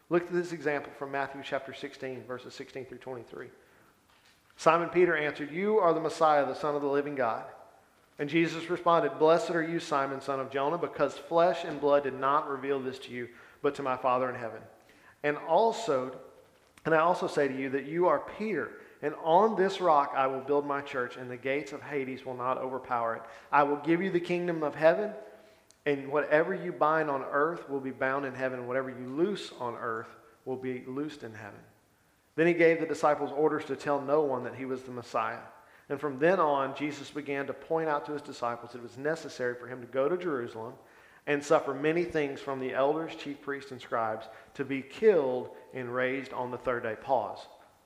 Look 0.09 0.23
at 0.23 0.33
this 0.33 0.53
example 0.53 0.91
from 0.97 1.12
Matthew 1.12 1.43
chapter 1.45 1.71
16, 1.71 2.23
verses 2.23 2.55
16 2.55 2.85
through 2.85 2.97
23. 2.97 3.49
Simon 4.60 4.89
Peter 4.89 5.15
answered, 5.15 5.52
You 5.52 5.80
are 5.80 5.93
the 5.93 6.00
Messiah, 6.00 6.45
the 6.45 6.54
Son 6.54 6.76
of 6.76 6.82
the 6.82 6.88
living 6.88 7.15
God. 7.15 7.45
And 8.19 8.30
Jesus 8.30 8.69
responded, 8.69 9.17
Blessed 9.17 9.52
are 9.52 9.63
you, 9.63 9.80
Simon, 9.80 10.19
son 10.19 10.41
of 10.41 10.52
Jonah, 10.52 10.78
because 10.78 11.17
flesh 11.17 11.63
and 11.63 11.80
blood 11.80 12.04
did 12.04 12.19
not 12.19 12.50
reveal 12.50 12.80
this 12.80 13.00
to 13.00 13.12
you, 13.12 13.30
but 13.62 13.74
to 13.76 13.84
my 13.84 13.95
Father 13.95 14.30
in 14.30 14.36
heaven. 14.36 14.60
And 15.24 15.38
also, 15.48 16.13
and 16.86 16.93
I 16.93 17.00
also 17.00 17.28
say 17.28 17.48
to 17.48 17.58
you 17.58 17.69
that 17.69 17.86
you 17.86 18.08
are 18.08 18.19
Peter 18.38 18.72
and 19.02 19.13
on 19.24 19.56
this 19.56 19.80
rock 19.80 20.13
I 20.15 20.28
will 20.28 20.41
build 20.41 20.65
my 20.65 20.82
church, 20.82 21.15
and 21.15 21.32
the 21.32 21.38
gates 21.38 21.72
of 21.72 21.82
Hades 21.82 22.26
will 22.26 22.36
not 22.36 22.58
overpower 22.58 23.15
it. 23.15 23.22
I 23.52 23.63
will 23.63 23.78
give 23.78 24.02
you 24.02 24.12
the 24.12 24.19
kingdom 24.19 24.62
of 24.62 24.76
heaven, 24.76 25.12
and 25.86 26.10
whatever 26.10 26.54
you 26.54 26.74
bind 26.74 27.10
on 27.10 27.24
earth 27.32 27.69
will 27.69 27.80
be 27.80 27.91
bound 27.91 28.26
in 28.26 28.36
heaven, 28.36 28.60
and 28.60 28.67
whatever 28.67 28.89
you 28.89 29.08
loose 29.08 29.54
on 29.60 29.76
earth 29.76 30.10
will 30.43 30.58
be 30.58 30.84
loosed 30.86 31.24
in 31.24 31.34
heaven. 31.34 31.60
Then 32.36 32.48
he 32.48 32.54
gave 32.54 32.80
the 32.80 32.86
disciples 32.86 33.32
orders 33.36 33.65
to 33.65 33.76
tell 33.76 34.02
no 34.02 34.22
one 34.22 34.44
that 34.44 34.56
he 34.56 34.65
was 34.65 34.84
the 34.84 34.92
Messiah. 34.92 35.39
And 35.89 36.00
from 36.00 36.20
then 36.20 36.39
on, 36.39 36.76
Jesus 36.76 37.10
began 37.10 37.48
to 37.48 37.54
point 37.54 37.89
out 37.89 38.06
to 38.06 38.13
his 38.13 38.22
disciples 38.22 38.72
that 38.72 38.80
it 38.80 38.84
was 38.84 38.98
necessary 38.98 39.56
for 39.56 39.68
him 39.68 39.82
to 39.82 39.88
go 39.88 40.08
to 40.08 40.18
Jerusalem 40.18 40.74
and 41.28 41.44
suffer 41.44 41.74
many 41.74 42.04
things 42.04 42.39
from 42.39 42.60
the 42.60 42.74
elders, 42.74 43.15
chief 43.15 43.42
priests, 43.42 43.72
and 43.72 43.82
scribes, 43.82 44.28
to 44.54 44.63
be 44.63 44.82
killed 44.82 45.50
and 45.74 45.94
raised 45.94 46.34
on 46.34 46.52
the 46.52 46.58
third 46.58 46.84
day. 46.84 46.96
Pause. 47.02 47.39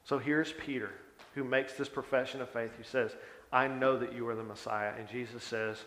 So 0.03 0.19
here's 0.19 0.53
Peter 0.53 0.91
who 1.33 1.43
makes 1.43 1.73
this 1.73 1.89
profession 1.89 2.41
of 2.41 2.49
faith, 2.49 2.71
who 2.77 2.83
says, 2.83 3.15
I 3.51 3.67
know 3.67 3.97
that 3.97 4.13
you 4.13 4.27
are 4.27 4.35
the 4.35 4.43
Messiah. 4.43 4.93
And 4.97 5.07
Jesus 5.07 5.43
says, 5.43 5.77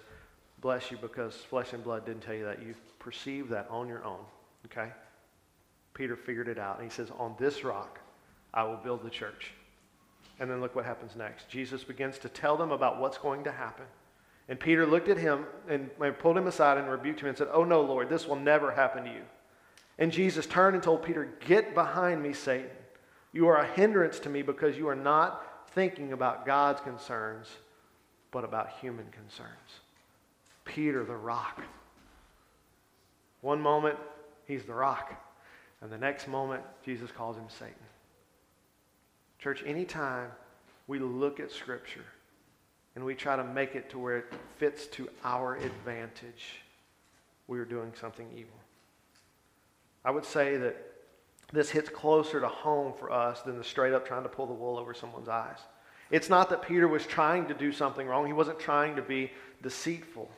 Bless 0.61 0.91
you 0.91 0.97
because 0.97 1.35
flesh 1.35 1.73
and 1.73 1.85
blood 1.85 2.07
didn't 2.07 2.23
tell 2.23 2.35
you 2.35 2.45
that. 2.45 2.63
You 2.63 2.75
perceived 2.99 3.51
that 3.51 3.69
on 3.71 3.89
your 3.89 4.05
own. 4.05 4.25
Okay? 4.67 4.91
Peter 5.95 6.17
figured 6.17 6.49
it 6.49 6.59
out. 6.59 6.77
And 6.81 6.85
he 6.85 6.95
says, 6.95 7.09
On 7.19 7.35
this 7.39 7.63
rock, 7.63 8.01
I 8.57 8.65
will 8.65 8.79
build 8.79 9.05
the 9.05 9.11
church. 9.11 9.53
And 10.41 10.51
then 10.51 10.61
look 10.61 10.75
what 10.75 10.85
happens 10.85 11.15
next. 11.15 11.49
Jesus 11.49 11.85
begins 11.85 12.19
to 12.19 12.29
tell 12.29 12.57
them 12.57 12.73
about 12.73 12.99
what's 12.99 13.19
going 13.19 13.45
to 13.45 13.53
happen. 13.53 13.85
And 14.49 14.59
Peter 14.59 14.87
looked 14.87 15.09
at 15.09 15.19
him 15.19 15.45
and 15.69 15.91
pulled 16.19 16.39
him 16.39 16.47
aside 16.47 16.79
and 16.79 16.91
rebuked 16.91 17.21
him 17.21 17.29
and 17.29 17.37
said, 17.37 17.49
Oh, 17.53 17.65
no, 17.65 17.83
Lord, 17.83 18.09
this 18.09 18.27
will 18.27 18.37
never 18.37 18.71
happen 18.71 19.05
to 19.05 19.11
you. 19.11 19.23
And 19.99 20.13
Jesus 20.13 20.47
turned 20.47 20.75
and 20.75 20.83
told 20.83 21.03
Peter, 21.03 21.37
Get 21.47 21.75
behind 21.75 22.23
me, 22.23 22.33
Satan. 22.33 22.71
You 23.33 23.49
are 23.49 23.59
a 23.59 23.67
hindrance 23.67 24.19
to 24.21 24.31
me 24.31 24.43
because 24.43 24.77
you 24.77 24.89
are 24.89 24.97
not 24.97 25.69
thinking 25.73 26.13
about 26.13 26.47
God's 26.47 26.81
concerns, 26.81 27.49
but 28.31 28.45
about 28.45 28.71
human 28.81 29.07
concerns. 29.11 29.51
Peter, 30.65 31.05
the 31.05 31.17
rock. 31.17 31.63
One 33.41 33.61
moment, 33.61 33.99
he's 34.47 34.65
the 34.65 34.75
rock. 34.75 35.23
And 35.81 35.91
the 35.91 35.99
next 35.99 36.29
moment, 36.29 36.63
Jesus 36.85 37.11
calls 37.11 37.37
him 37.37 37.45
Satan. 37.49 37.75
Church, 39.39 39.63
anytime 39.67 40.31
we 40.87 40.99
look 40.99 41.41
at 41.41 41.51
Scripture 41.51 42.05
and 42.95 43.05
we 43.05 43.15
try 43.15 43.37
to 43.37 43.45
make 43.45 43.75
it 43.75 43.91
to 43.91 43.99
where 43.99 44.19
it 44.19 44.33
fits 44.59 44.87
to 44.89 45.09
our 45.25 45.57
advantage, 45.57 46.61
we 47.47 47.59
are 47.59 47.65
doing 47.65 47.93
something 48.01 48.27
evil. 48.35 48.59
I 50.05 50.11
would 50.11 50.25
say 50.25 50.57
that 50.57 50.77
this 51.53 51.71
hits 51.71 51.89
closer 51.89 52.41
to 52.41 52.49
home 52.49 52.93
for 52.99 53.11
us 53.11 53.43
than 53.43 53.59
the 53.59 53.65
straight 53.65 53.93
up 53.93 54.07
trying 54.07 54.23
to 54.25 54.29
pull 54.29 54.47
the 54.47 54.55
wool 54.55 54.79
over 54.79 54.95
someone's 54.95 55.29
eyes. 55.29 55.59
It's 56.11 56.29
not 56.29 56.51
that 56.51 56.63
Peter 56.63 56.89
was 56.89 57.07
trying 57.07 57.47
to 57.47 57.55
do 57.55 57.73
something 57.73 58.07
wrong, 58.07 58.27
he 58.27 58.33
wasn't 58.33 58.59
trying 58.59 58.97
to 58.97 59.03
be 59.03 59.31
deceitful. 59.63 60.31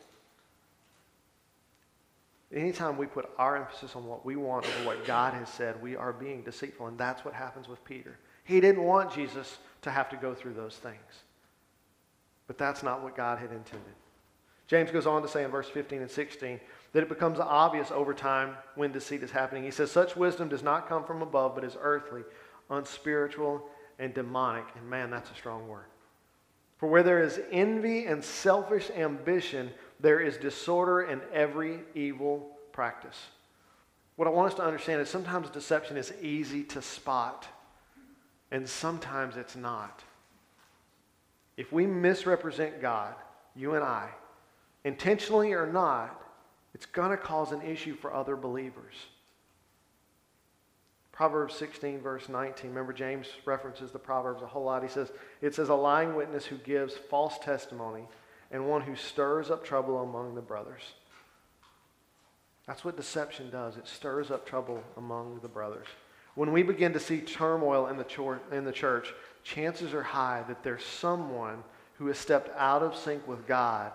Anytime 2.52 2.96
we 2.96 3.06
put 3.06 3.28
our 3.36 3.56
emphasis 3.56 3.94
on 3.94 4.06
what 4.06 4.24
we 4.24 4.36
want 4.36 4.64
over 4.66 4.86
what 4.86 5.04
God 5.04 5.34
has 5.34 5.50
said, 5.50 5.82
we 5.82 5.96
are 5.96 6.14
being 6.14 6.42
deceitful. 6.42 6.86
And 6.86 6.96
that's 6.96 7.22
what 7.22 7.34
happens 7.34 7.68
with 7.68 7.84
Peter. 7.84 8.18
He 8.48 8.60
didn't 8.62 8.82
want 8.82 9.12
Jesus 9.12 9.58
to 9.82 9.90
have 9.90 10.08
to 10.08 10.16
go 10.16 10.34
through 10.34 10.54
those 10.54 10.74
things. 10.74 10.96
But 12.46 12.56
that's 12.56 12.82
not 12.82 13.02
what 13.02 13.14
God 13.14 13.38
had 13.38 13.52
intended. 13.52 13.92
James 14.66 14.90
goes 14.90 15.06
on 15.06 15.20
to 15.20 15.28
say 15.28 15.44
in 15.44 15.50
verse 15.50 15.68
15 15.68 16.00
and 16.00 16.10
16 16.10 16.58
that 16.94 17.02
it 17.02 17.10
becomes 17.10 17.38
obvious 17.38 17.90
over 17.90 18.14
time 18.14 18.56
when 18.74 18.90
deceit 18.90 19.22
is 19.22 19.30
happening. 19.30 19.64
He 19.64 19.70
says, 19.70 19.90
Such 19.90 20.16
wisdom 20.16 20.48
does 20.48 20.62
not 20.62 20.88
come 20.88 21.04
from 21.04 21.20
above, 21.20 21.54
but 21.54 21.62
is 21.62 21.76
earthly, 21.78 22.22
unspiritual, 22.70 23.62
and 23.98 24.14
demonic. 24.14 24.64
And 24.76 24.88
man, 24.88 25.10
that's 25.10 25.30
a 25.30 25.34
strong 25.34 25.68
word. 25.68 25.84
For 26.78 26.88
where 26.88 27.02
there 27.02 27.22
is 27.22 27.38
envy 27.52 28.06
and 28.06 28.24
selfish 28.24 28.88
ambition, 28.96 29.70
there 30.00 30.20
is 30.20 30.38
disorder 30.38 31.02
in 31.02 31.20
every 31.34 31.80
evil 31.94 32.56
practice. 32.72 33.26
What 34.16 34.26
I 34.26 34.30
want 34.30 34.52
us 34.52 34.56
to 34.56 34.64
understand 34.64 35.02
is 35.02 35.10
sometimes 35.10 35.50
deception 35.50 35.98
is 35.98 36.14
easy 36.22 36.64
to 36.64 36.80
spot, 36.80 37.46
and 38.50 38.68
sometimes 38.68 39.36
it's 39.36 39.56
not. 39.56 40.02
If 41.56 41.72
we 41.72 41.86
misrepresent 41.86 42.80
God, 42.80 43.14
you 43.54 43.74
and 43.74 43.84
I, 43.84 44.08
intentionally 44.84 45.52
or 45.52 45.66
not, 45.66 46.20
it's 46.74 46.86
going 46.86 47.10
to 47.10 47.16
cause 47.16 47.52
an 47.52 47.62
issue 47.62 47.96
for 47.96 48.14
other 48.14 48.36
believers. 48.36 48.94
Proverbs 51.10 51.56
16, 51.56 52.00
verse 52.00 52.28
19. 52.28 52.70
Remember, 52.70 52.92
James 52.92 53.26
references 53.44 53.90
the 53.90 53.98
Proverbs 53.98 54.40
a 54.40 54.46
whole 54.46 54.62
lot. 54.62 54.84
He 54.84 54.88
says, 54.88 55.10
It 55.42 55.52
says, 55.52 55.68
a 55.68 55.74
lying 55.74 56.14
witness 56.14 56.44
who 56.44 56.56
gives 56.58 56.94
false 56.94 57.38
testimony 57.40 58.04
and 58.52 58.68
one 58.68 58.82
who 58.82 58.94
stirs 58.94 59.50
up 59.50 59.64
trouble 59.64 60.00
among 60.00 60.36
the 60.36 60.40
brothers. 60.40 60.92
That's 62.68 62.84
what 62.84 62.96
deception 62.96 63.50
does. 63.50 63.76
It 63.76 63.88
stirs 63.88 64.30
up 64.30 64.46
trouble 64.46 64.84
among 64.96 65.40
the 65.42 65.48
brothers. 65.48 65.88
When 66.38 66.52
we 66.52 66.62
begin 66.62 66.92
to 66.92 67.00
see 67.00 67.18
turmoil 67.20 67.88
in 67.88 67.96
the, 67.96 68.04
chor- 68.04 68.40
in 68.52 68.64
the 68.64 68.70
church, 68.70 69.12
chances 69.42 69.92
are 69.92 70.04
high 70.04 70.44
that 70.46 70.62
there's 70.62 70.84
someone 70.84 71.64
who 71.94 72.06
has 72.06 72.16
stepped 72.16 72.56
out 72.56 72.80
of 72.80 72.94
sync 72.94 73.26
with 73.26 73.44
God 73.48 73.90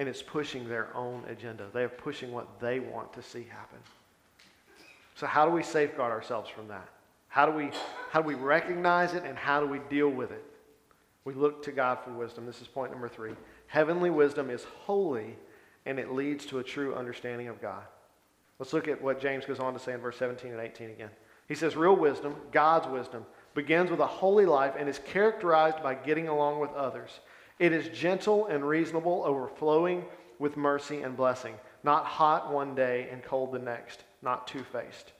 and 0.00 0.08
is 0.08 0.22
pushing 0.22 0.68
their 0.68 0.88
own 0.92 1.22
agenda. 1.28 1.68
They 1.72 1.84
are 1.84 1.88
pushing 1.88 2.32
what 2.32 2.58
they 2.58 2.80
want 2.80 3.12
to 3.12 3.22
see 3.22 3.46
happen. 3.48 3.78
So, 5.14 5.24
how 5.24 5.46
do 5.46 5.52
we 5.52 5.62
safeguard 5.62 6.10
ourselves 6.10 6.50
from 6.50 6.66
that? 6.66 6.88
How 7.28 7.46
do 7.46 7.52
we, 7.52 7.70
how 8.10 8.22
do 8.22 8.26
we 8.26 8.34
recognize 8.34 9.14
it 9.14 9.22
and 9.22 9.38
how 9.38 9.60
do 9.60 9.68
we 9.68 9.78
deal 9.88 10.08
with 10.08 10.32
it? 10.32 10.44
We 11.24 11.32
look 11.32 11.62
to 11.66 11.70
God 11.70 12.00
for 12.04 12.10
wisdom. 12.10 12.44
This 12.44 12.60
is 12.60 12.66
point 12.66 12.90
number 12.90 13.08
three. 13.08 13.36
Heavenly 13.68 14.10
wisdom 14.10 14.50
is 14.50 14.64
holy 14.64 15.36
and 15.86 16.00
it 16.00 16.10
leads 16.10 16.44
to 16.46 16.58
a 16.58 16.64
true 16.64 16.96
understanding 16.96 17.46
of 17.46 17.62
God. 17.62 17.84
Let's 18.58 18.72
look 18.72 18.88
at 18.88 19.00
what 19.00 19.20
James 19.20 19.46
goes 19.46 19.60
on 19.60 19.74
to 19.74 19.78
say 19.78 19.92
in 19.92 20.00
verse 20.00 20.16
17 20.16 20.50
and 20.50 20.60
18 20.60 20.90
again. 20.90 21.10
He 21.52 21.56
says, 21.56 21.76
Real 21.76 21.94
wisdom, 21.96 22.34
God's 22.50 22.88
wisdom, 22.88 23.26
begins 23.52 23.90
with 23.90 24.00
a 24.00 24.06
holy 24.06 24.46
life 24.46 24.72
and 24.78 24.88
is 24.88 24.98
characterized 24.98 25.82
by 25.82 25.94
getting 25.94 26.28
along 26.28 26.60
with 26.60 26.72
others. 26.72 27.20
It 27.58 27.74
is 27.74 27.90
gentle 27.90 28.46
and 28.46 28.66
reasonable, 28.66 29.22
overflowing 29.26 30.06
with 30.38 30.56
mercy 30.56 31.02
and 31.02 31.14
blessing, 31.14 31.54
not 31.84 32.06
hot 32.06 32.50
one 32.50 32.74
day 32.74 33.06
and 33.12 33.22
cold 33.22 33.52
the 33.52 33.58
next, 33.58 34.02
not 34.22 34.46
two 34.46 34.64
faced. 34.72 35.12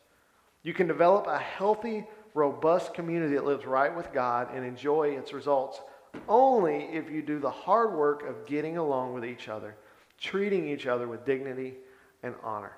You 0.62 0.72
can 0.72 0.86
develop 0.86 1.26
a 1.26 1.36
healthy, 1.36 2.06
robust 2.32 2.94
community 2.94 3.34
that 3.34 3.44
lives 3.44 3.66
right 3.66 3.94
with 3.94 4.10
God 4.14 4.54
and 4.54 4.64
enjoy 4.64 5.10
its 5.10 5.34
results 5.34 5.82
only 6.30 6.84
if 6.84 7.10
you 7.10 7.20
do 7.20 7.40
the 7.40 7.50
hard 7.50 7.92
work 7.92 8.26
of 8.26 8.46
getting 8.46 8.78
along 8.78 9.12
with 9.12 9.26
each 9.26 9.50
other, 9.50 9.76
treating 10.18 10.66
each 10.66 10.86
other 10.86 11.06
with 11.06 11.26
dignity 11.26 11.74
and 12.22 12.34
honor. 12.42 12.72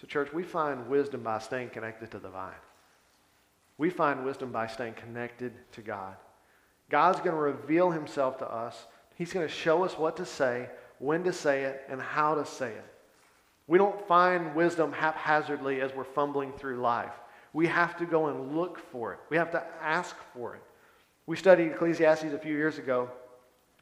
So, 0.00 0.06
church, 0.06 0.32
we 0.32 0.42
find 0.42 0.88
wisdom 0.88 1.22
by 1.22 1.38
staying 1.38 1.70
connected 1.70 2.10
to 2.12 2.18
the 2.18 2.28
vine. 2.28 2.52
We 3.78 3.90
find 3.90 4.24
wisdom 4.24 4.52
by 4.52 4.66
staying 4.66 4.94
connected 4.94 5.52
to 5.72 5.82
God. 5.82 6.16
God's 6.90 7.18
going 7.18 7.32
to 7.32 7.36
reveal 7.36 7.90
himself 7.90 8.38
to 8.38 8.50
us. 8.50 8.86
He's 9.16 9.32
going 9.32 9.46
to 9.46 9.52
show 9.52 9.84
us 9.84 9.98
what 9.98 10.16
to 10.16 10.26
say, 10.26 10.68
when 10.98 11.24
to 11.24 11.32
say 11.32 11.64
it, 11.64 11.82
and 11.88 12.00
how 12.00 12.34
to 12.34 12.44
say 12.44 12.70
it. 12.70 12.84
We 13.66 13.78
don't 13.78 14.06
find 14.06 14.54
wisdom 14.54 14.92
haphazardly 14.92 15.80
as 15.80 15.94
we're 15.94 16.04
fumbling 16.04 16.52
through 16.52 16.80
life. 16.80 17.12
We 17.52 17.66
have 17.68 17.96
to 17.98 18.04
go 18.04 18.26
and 18.26 18.56
look 18.56 18.78
for 18.78 19.12
it. 19.12 19.20
We 19.30 19.36
have 19.36 19.52
to 19.52 19.64
ask 19.80 20.16
for 20.34 20.56
it. 20.56 20.62
We 21.26 21.36
studied 21.36 21.72
Ecclesiastes 21.72 22.34
a 22.34 22.38
few 22.38 22.54
years 22.54 22.78
ago, 22.78 23.08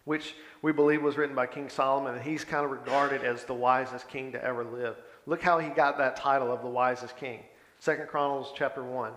which 0.05 0.35
we 0.61 0.73
believe 0.73 1.03
was 1.03 1.17
written 1.17 1.35
by 1.35 1.47
King 1.47 1.69
Solomon, 1.69 2.15
and 2.15 2.23
he's 2.23 2.45
kind 2.45 2.65
of 2.65 2.71
regarded 2.71 3.25
as 3.25 3.45
the 3.45 3.55
wisest 3.55 4.09
king 4.09 4.33
to 4.33 4.45
ever 4.45 4.63
live. 4.63 4.97
Look 5.27 5.43
how 5.43 5.59
he 5.59 5.69
got 5.69 5.99
that 5.99 6.17
title 6.17 6.53
of 6.53 6.63
the 6.63 6.69
wisest 6.69 7.17
king. 7.17 7.41
Second 7.79 8.09
Chronicles 8.09 8.53
chapter 8.57 8.83
1, 8.83 9.13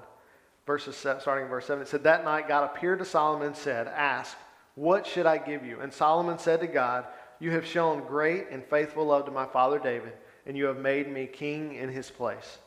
verses 0.65 0.95
starting 0.95 1.45
in 1.45 1.49
verse 1.49 1.65
7. 1.65 1.81
It 1.81 1.87
said, 1.87 2.03
That 2.03 2.23
night 2.23 2.47
God 2.47 2.63
appeared 2.63 2.99
to 2.99 3.05
Solomon 3.05 3.47
and 3.47 3.55
said, 3.55 3.87
Ask, 3.87 4.37
what 4.75 5.07
should 5.07 5.25
I 5.25 5.37
give 5.37 5.65
you? 5.65 5.79
And 5.79 5.91
Solomon 5.91 6.37
said 6.37 6.59
to 6.59 6.67
God, 6.67 7.05
You 7.39 7.51
have 7.51 7.65
shown 7.65 8.05
great 8.05 8.47
and 8.51 8.63
faithful 8.63 9.05
love 9.05 9.25
to 9.25 9.31
my 9.31 9.45
father 9.45 9.79
David, 9.79 10.13
and 10.45 10.57
you 10.57 10.65
have 10.65 10.77
made 10.77 11.11
me 11.11 11.25
king 11.25 11.75
in 11.75 11.89
his 11.89 12.11
place. 12.11 12.59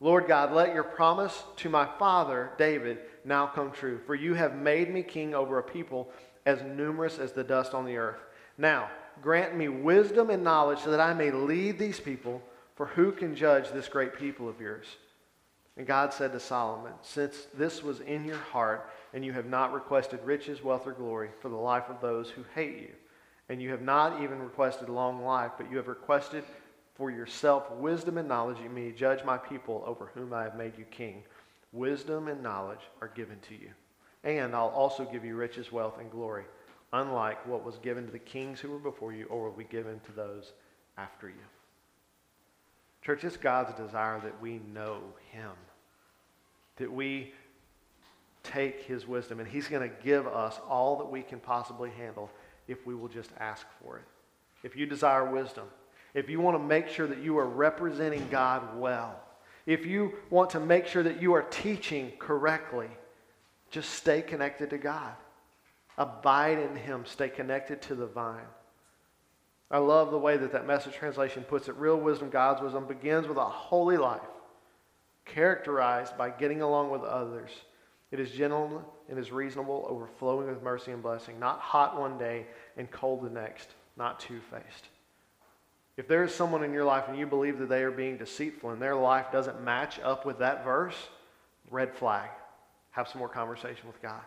Lord 0.00 0.26
God, 0.26 0.52
let 0.52 0.74
your 0.74 0.82
promise 0.82 1.44
to 1.58 1.68
my 1.68 1.88
father 1.98 2.50
David 2.58 2.98
now 3.24 3.46
come 3.46 3.70
true. 3.70 4.00
For 4.04 4.16
you 4.16 4.34
have 4.34 4.56
made 4.56 4.92
me 4.92 5.02
king 5.04 5.32
over 5.32 5.58
a 5.58 5.62
people 5.62 6.10
as 6.44 6.60
numerous 6.62 7.20
as 7.20 7.32
the 7.32 7.44
dust 7.44 7.72
on 7.72 7.86
the 7.86 7.96
earth. 7.96 8.18
Now, 8.58 8.90
grant 9.22 9.56
me 9.56 9.68
wisdom 9.68 10.30
and 10.30 10.42
knowledge 10.42 10.80
so 10.80 10.90
that 10.90 11.00
I 11.00 11.14
may 11.14 11.30
lead 11.30 11.78
these 11.78 12.00
people, 12.00 12.42
for 12.82 12.88
who 12.88 13.12
can 13.12 13.36
judge 13.36 13.70
this 13.70 13.86
great 13.86 14.18
people 14.18 14.48
of 14.48 14.60
yours? 14.60 14.86
And 15.76 15.86
God 15.86 16.12
said 16.12 16.32
to 16.32 16.40
Solomon, 16.40 16.94
Since 17.00 17.46
this 17.54 17.80
was 17.80 18.00
in 18.00 18.24
your 18.24 18.38
heart, 18.38 18.90
and 19.14 19.24
you 19.24 19.32
have 19.34 19.46
not 19.46 19.72
requested 19.72 20.18
riches, 20.24 20.64
wealth, 20.64 20.88
or 20.88 20.90
glory 20.90 21.28
for 21.40 21.48
the 21.48 21.54
life 21.54 21.84
of 21.88 22.00
those 22.00 22.28
who 22.28 22.42
hate 22.56 22.80
you, 22.80 22.90
and 23.48 23.62
you 23.62 23.70
have 23.70 23.82
not 23.82 24.20
even 24.20 24.40
requested 24.40 24.88
long 24.88 25.22
life, 25.22 25.52
but 25.56 25.70
you 25.70 25.76
have 25.76 25.86
requested 25.86 26.42
for 26.96 27.08
yourself 27.08 27.70
wisdom 27.70 28.18
and 28.18 28.26
knowledge, 28.26 28.58
you 28.60 28.68
may 28.68 28.90
judge 28.90 29.22
my 29.22 29.38
people 29.38 29.84
over 29.86 30.10
whom 30.12 30.34
I 30.34 30.42
have 30.42 30.56
made 30.56 30.76
you 30.76 30.84
king. 30.86 31.22
Wisdom 31.70 32.26
and 32.26 32.42
knowledge 32.42 32.82
are 33.00 33.12
given 33.14 33.38
to 33.46 33.54
you. 33.54 33.70
And 34.24 34.56
I'll 34.56 34.70
also 34.70 35.04
give 35.04 35.24
you 35.24 35.36
riches, 35.36 35.70
wealth, 35.70 36.00
and 36.00 36.10
glory, 36.10 36.46
unlike 36.92 37.46
what 37.46 37.64
was 37.64 37.78
given 37.78 38.06
to 38.06 38.12
the 38.12 38.18
kings 38.18 38.58
who 38.58 38.72
were 38.72 38.80
before 38.80 39.12
you 39.12 39.26
or 39.26 39.44
will 39.44 39.56
be 39.56 39.62
given 39.62 40.00
to 40.00 40.10
those 40.10 40.50
after 40.98 41.28
you. 41.28 41.44
Church, 43.02 43.24
it's 43.24 43.36
God's 43.36 43.74
desire 43.74 44.20
that 44.20 44.40
we 44.40 44.60
know 44.72 45.00
Him, 45.32 45.50
that 46.76 46.90
we 46.90 47.32
take 48.42 48.82
His 48.82 49.06
wisdom, 49.06 49.40
and 49.40 49.48
He's 49.48 49.68
going 49.68 49.88
to 49.88 49.94
give 50.04 50.26
us 50.26 50.58
all 50.68 50.96
that 50.98 51.10
we 51.10 51.22
can 51.22 51.40
possibly 51.40 51.90
handle 51.90 52.30
if 52.68 52.86
we 52.86 52.94
will 52.94 53.08
just 53.08 53.30
ask 53.38 53.66
for 53.82 53.98
it. 53.98 54.04
If 54.62 54.76
you 54.76 54.86
desire 54.86 55.30
wisdom, 55.30 55.64
if 56.14 56.30
you 56.30 56.40
want 56.40 56.56
to 56.56 56.62
make 56.62 56.88
sure 56.88 57.06
that 57.06 57.18
you 57.18 57.38
are 57.38 57.46
representing 57.46 58.26
God 58.30 58.78
well, 58.78 59.20
if 59.66 59.86
you 59.86 60.14
want 60.30 60.50
to 60.50 60.60
make 60.60 60.86
sure 60.86 61.02
that 61.02 61.20
you 61.20 61.34
are 61.34 61.42
teaching 61.42 62.12
correctly, 62.18 62.88
just 63.70 63.90
stay 63.90 64.22
connected 64.22 64.70
to 64.70 64.78
God. 64.78 65.14
Abide 65.98 66.58
in 66.58 66.76
Him. 66.76 67.04
Stay 67.06 67.28
connected 67.28 67.82
to 67.82 67.94
the 67.94 68.06
vine. 68.06 68.40
I 69.72 69.78
love 69.78 70.10
the 70.10 70.18
way 70.18 70.36
that 70.36 70.52
that 70.52 70.66
message 70.66 70.92
translation 70.94 71.44
puts 71.44 71.66
it. 71.66 71.76
Real 71.76 71.96
wisdom, 71.96 72.28
God's 72.28 72.60
wisdom, 72.60 72.86
begins 72.86 73.26
with 73.26 73.38
a 73.38 73.44
holy 73.44 73.96
life 73.96 74.20
characterized 75.24 76.18
by 76.18 76.28
getting 76.30 76.60
along 76.60 76.90
with 76.90 77.02
others. 77.02 77.50
It 78.10 78.20
is 78.20 78.30
gentle 78.30 78.84
and 79.08 79.18
is 79.18 79.32
reasonable, 79.32 79.86
overflowing 79.88 80.48
with 80.48 80.62
mercy 80.62 80.92
and 80.92 81.02
blessing, 81.02 81.40
not 81.40 81.60
hot 81.60 81.98
one 81.98 82.18
day 82.18 82.46
and 82.76 82.90
cold 82.90 83.24
the 83.24 83.30
next, 83.30 83.70
not 83.96 84.20
two 84.20 84.40
faced. 84.50 84.88
If 85.96 86.08
there 86.08 86.22
is 86.22 86.34
someone 86.34 86.62
in 86.64 86.72
your 86.72 86.84
life 86.84 87.04
and 87.08 87.18
you 87.18 87.26
believe 87.26 87.58
that 87.58 87.70
they 87.70 87.82
are 87.82 87.90
being 87.90 88.18
deceitful 88.18 88.70
and 88.70 88.82
their 88.82 88.94
life 88.94 89.32
doesn't 89.32 89.62
match 89.62 89.98
up 90.00 90.26
with 90.26 90.38
that 90.40 90.64
verse, 90.64 90.96
red 91.70 91.94
flag. 91.94 92.28
Have 92.90 93.08
some 93.08 93.20
more 93.20 93.28
conversation 93.28 93.86
with 93.86 94.00
God. 94.02 94.20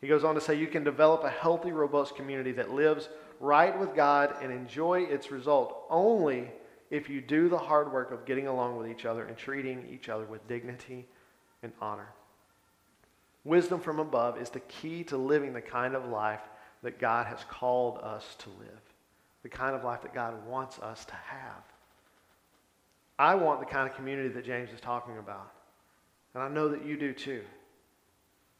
He 0.00 0.08
goes 0.08 0.24
on 0.24 0.34
to 0.34 0.40
say 0.40 0.54
you 0.54 0.66
can 0.66 0.84
develop 0.84 1.24
a 1.24 1.30
healthy, 1.30 1.72
robust 1.72 2.16
community 2.16 2.52
that 2.52 2.70
lives 2.70 3.08
right 3.40 3.78
with 3.78 3.94
God 3.94 4.34
and 4.42 4.52
enjoy 4.52 5.02
its 5.02 5.30
result 5.30 5.86
only 5.90 6.50
if 6.90 7.08
you 7.08 7.20
do 7.20 7.48
the 7.48 7.58
hard 7.58 7.92
work 7.92 8.10
of 8.10 8.24
getting 8.24 8.46
along 8.46 8.76
with 8.76 8.88
each 8.88 9.04
other 9.04 9.24
and 9.24 9.36
treating 9.36 9.86
each 9.90 10.08
other 10.08 10.24
with 10.24 10.46
dignity 10.46 11.06
and 11.62 11.72
honor. 11.80 12.08
Wisdom 13.44 13.80
from 13.80 13.98
above 13.98 14.40
is 14.40 14.50
the 14.50 14.60
key 14.60 15.04
to 15.04 15.16
living 15.16 15.52
the 15.52 15.60
kind 15.60 15.94
of 15.94 16.06
life 16.06 16.40
that 16.82 16.98
God 16.98 17.26
has 17.26 17.44
called 17.48 17.98
us 17.98 18.36
to 18.38 18.50
live, 18.50 18.80
the 19.42 19.48
kind 19.48 19.74
of 19.74 19.84
life 19.84 20.02
that 20.02 20.14
God 20.14 20.46
wants 20.46 20.78
us 20.78 21.04
to 21.06 21.14
have. 21.14 21.62
I 23.18 23.34
want 23.34 23.60
the 23.60 23.66
kind 23.66 23.88
of 23.88 23.96
community 23.96 24.28
that 24.28 24.44
James 24.44 24.70
is 24.70 24.80
talking 24.80 25.18
about, 25.18 25.52
and 26.34 26.42
I 26.42 26.48
know 26.48 26.68
that 26.68 26.84
you 26.84 26.96
do 26.96 27.12
too. 27.12 27.42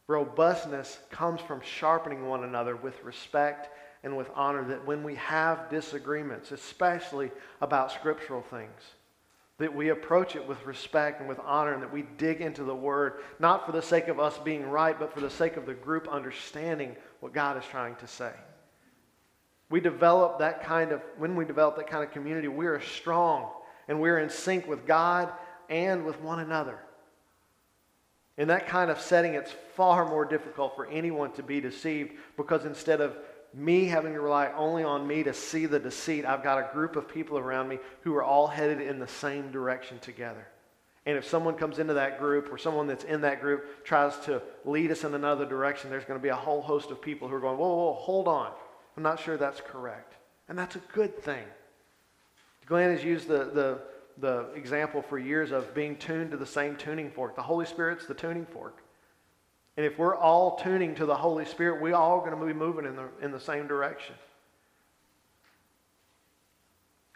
Robustness 0.07 0.99
comes 1.11 1.41
from 1.41 1.61
sharpening 1.63 2.29
one 2.29 2.45
another 2.45 2.77
with 2.77 3.03
respect 3.03 3.71
and 4.05 4.17
with 4.17 4.29
honor, 4.35 4.63
that 4.69 4.87
when 4.87 5.03
we 5.03 5.15
have 5.17 5.71
disagreements, 5.71 6.53
especially 6.53 7.33
about 7.63 7.91
scriptural 7.91 8.43
things, 8.43 8.81
that 9.59 9.75
we 9.75 9.89
approach 9.89 10.37
it 10.37 10.47
with 10.47 10.65
respect 10.67 11.21
and 11.21 11.29
with 11.29 11.39
honor, 11.41 11.73
and 11.73 11.83
that 11.83 11.93
we 11.93 12.03
dig 12.19 12.41
into 12.41 12.65
the 12.65 12.75
Word, 12.75 13.21
not 13.39 13.65
for 13.65 13.73
the 13.73 13.81
sake 13.81 14.09
of 14.09 14.21
us 14.21 14.37
being 14.39 14.69
right, 14.69 14.99
but 14.99 15.13
for 15.13 15.21
the 15.21 15.31
sake 15.31 15.57
of 15.57 15.65
the 15.65 15.75
group 15.75 16.07
understanding 16.09 16.95
what 17.21 17.33
God 17.33 17.57
is 17.57 17.65
trying 17.65 17.97
to 17.97 18.07
say. 18.07 18.33
We 19.71 19.81
develop 19.81 20.39
that 20.41 20.63
kind 20.63 20.93
of, 20.93 21.01
when 21.17 21.35
we 21.35 21.47
develop 21.47 21.77
that 21.77 21.89
kind 21.89 22.05
of 22.05 22.11
community, 22.11 22.49
we 22.49 22.67
are 22.67 22.81
strong 22.81 23.51
and 23.89 24.01
we're 24.01 24.19
in 24.19 24.29
sync 24.29 24.67
with 24.67 24.87
God 24.87 25.33
and 25.71 26.05
with 26.05 26.21
one 26.21 26.41
another. 26.41 26.79
In 28.37 28.49
that 28.49 28.67
kind 28.67 28.91
of 28.91 29.01
setting, 29.01 29.35
it's 29.35 29.53
far 29.75 30.07
more 30.07 30.25
difficult 30.25 30.75
for 30.77 30.87
anyone 30.89 31.33
to 31.33 31.43
be 31.43 31.61
deceived 31.61 32.13
because 32.37 32.65
instead 32.65 33.01
of 33.01 33.17
me 33.55 33.87
having 33.87 34.13
to 34.15 34.21
rely 34.21 34.51
only 34.57 34.83
on 34.83 35.07
me 35.07 35.23
to 35.23 35.33
see 35.33 35.67
the 35.67 35.79
deceit, 35.79 36.25
I've 36.25 36.43
got 36.43 36.59
a 36.59 36.73
group 36.73 36.97
of 36.97 37.09
people 37.09 37.39
around 37.39 37.69
me 37.69 37.79
who 38.03 38.15
are 38.15 38.25
all 38.25 38.47
headed 38.47 38.81
in 38.81 38.99
the 38.99 39.07
same 39.07 39.51
direction 39.51 39.99
together. 40.01 40.47
And 41.07 41.19
if 41.19 41.29
someone 41.29 41.55
comes 41.55 41.79
into 41.79 41.95
that 41.95 42.19
group 42.19 42.51
or 42.51 42.57
someone 42.57 42.87
that's 42.87 43.05
in 43.05 43.21
that 43.21 43.41
group 43.41 43.85
tries 43.85 44.19
to 44.21 44.41
lead 44.65 44.91
us 44.91 45.05
in 45.05 45.15
another 45.15 45.45
direction, 45.45 45.91
there's 45.91 46.05
going 46.05 46.19
to 46.19 46.23
be 46.23 46.31
a 46.31 46.37
whole 46.37 46.63
host 46.63 46.91
of 46.91 47.03
people 47.03 47.29
who 47.29 47.35
are 47.35 47.41
going, 47.41 47.59
whoa, 47.59 47.75
whoa, 47.75 47.93
hold 47.93 48.27
on. 48.27 48.51
I'm 48.97 49.03
not 49.03 49.21
sure 49.21 49.37
that's 49.37 49.61
correct. 49.61 50.15
And 50.49 50.59
that's 50.59 50.77
a 50.77 50.83
good 50.93 51.23
thing. 51.23 51.45
Glenn 52.67 52.91
has 52.91 53.05
used 53.05 53.29
the, 53.29 53.51
the, 53.53 53.81
the 54.19 54.51
example 54.55 55.03
for 55.03 55.19
years 55.19 55.53
of 55.53 55.75
being 55.75 55.97
tuned 55.97 56.31
to 56.31 56.39
the 56.39 56.47
same 56.47 56.77
tuning 56.77 57.11
fork. 57.11 57.37
The 57.37 57.43
Holy 57.43 57.67
Spirit's 57.67 58.07
the 58.07 58.15
tuning 58.15 58.47
fork. 58.47 58.84
And 59.77 59.85
if 59.85 59.99
we're 59.99 60.15
all 60.15 60.57
tuning 60.57 60.95
to 60.97 61.07
the 61.07 61.17
Holy 61.17 61.45
Spirit, 61.45 61.83
we're 61.83 61.95
all 61.95 62.21
going 62.21 62.39
to 62.39 62.47
be 62.47 62.53
moving 62.53 62.85
in 62.85 62.95
the, 62.95 63.09
in 63.21 63.33
the 63.33 63.41
same 63.41 63.67
direction. 63.67 64.15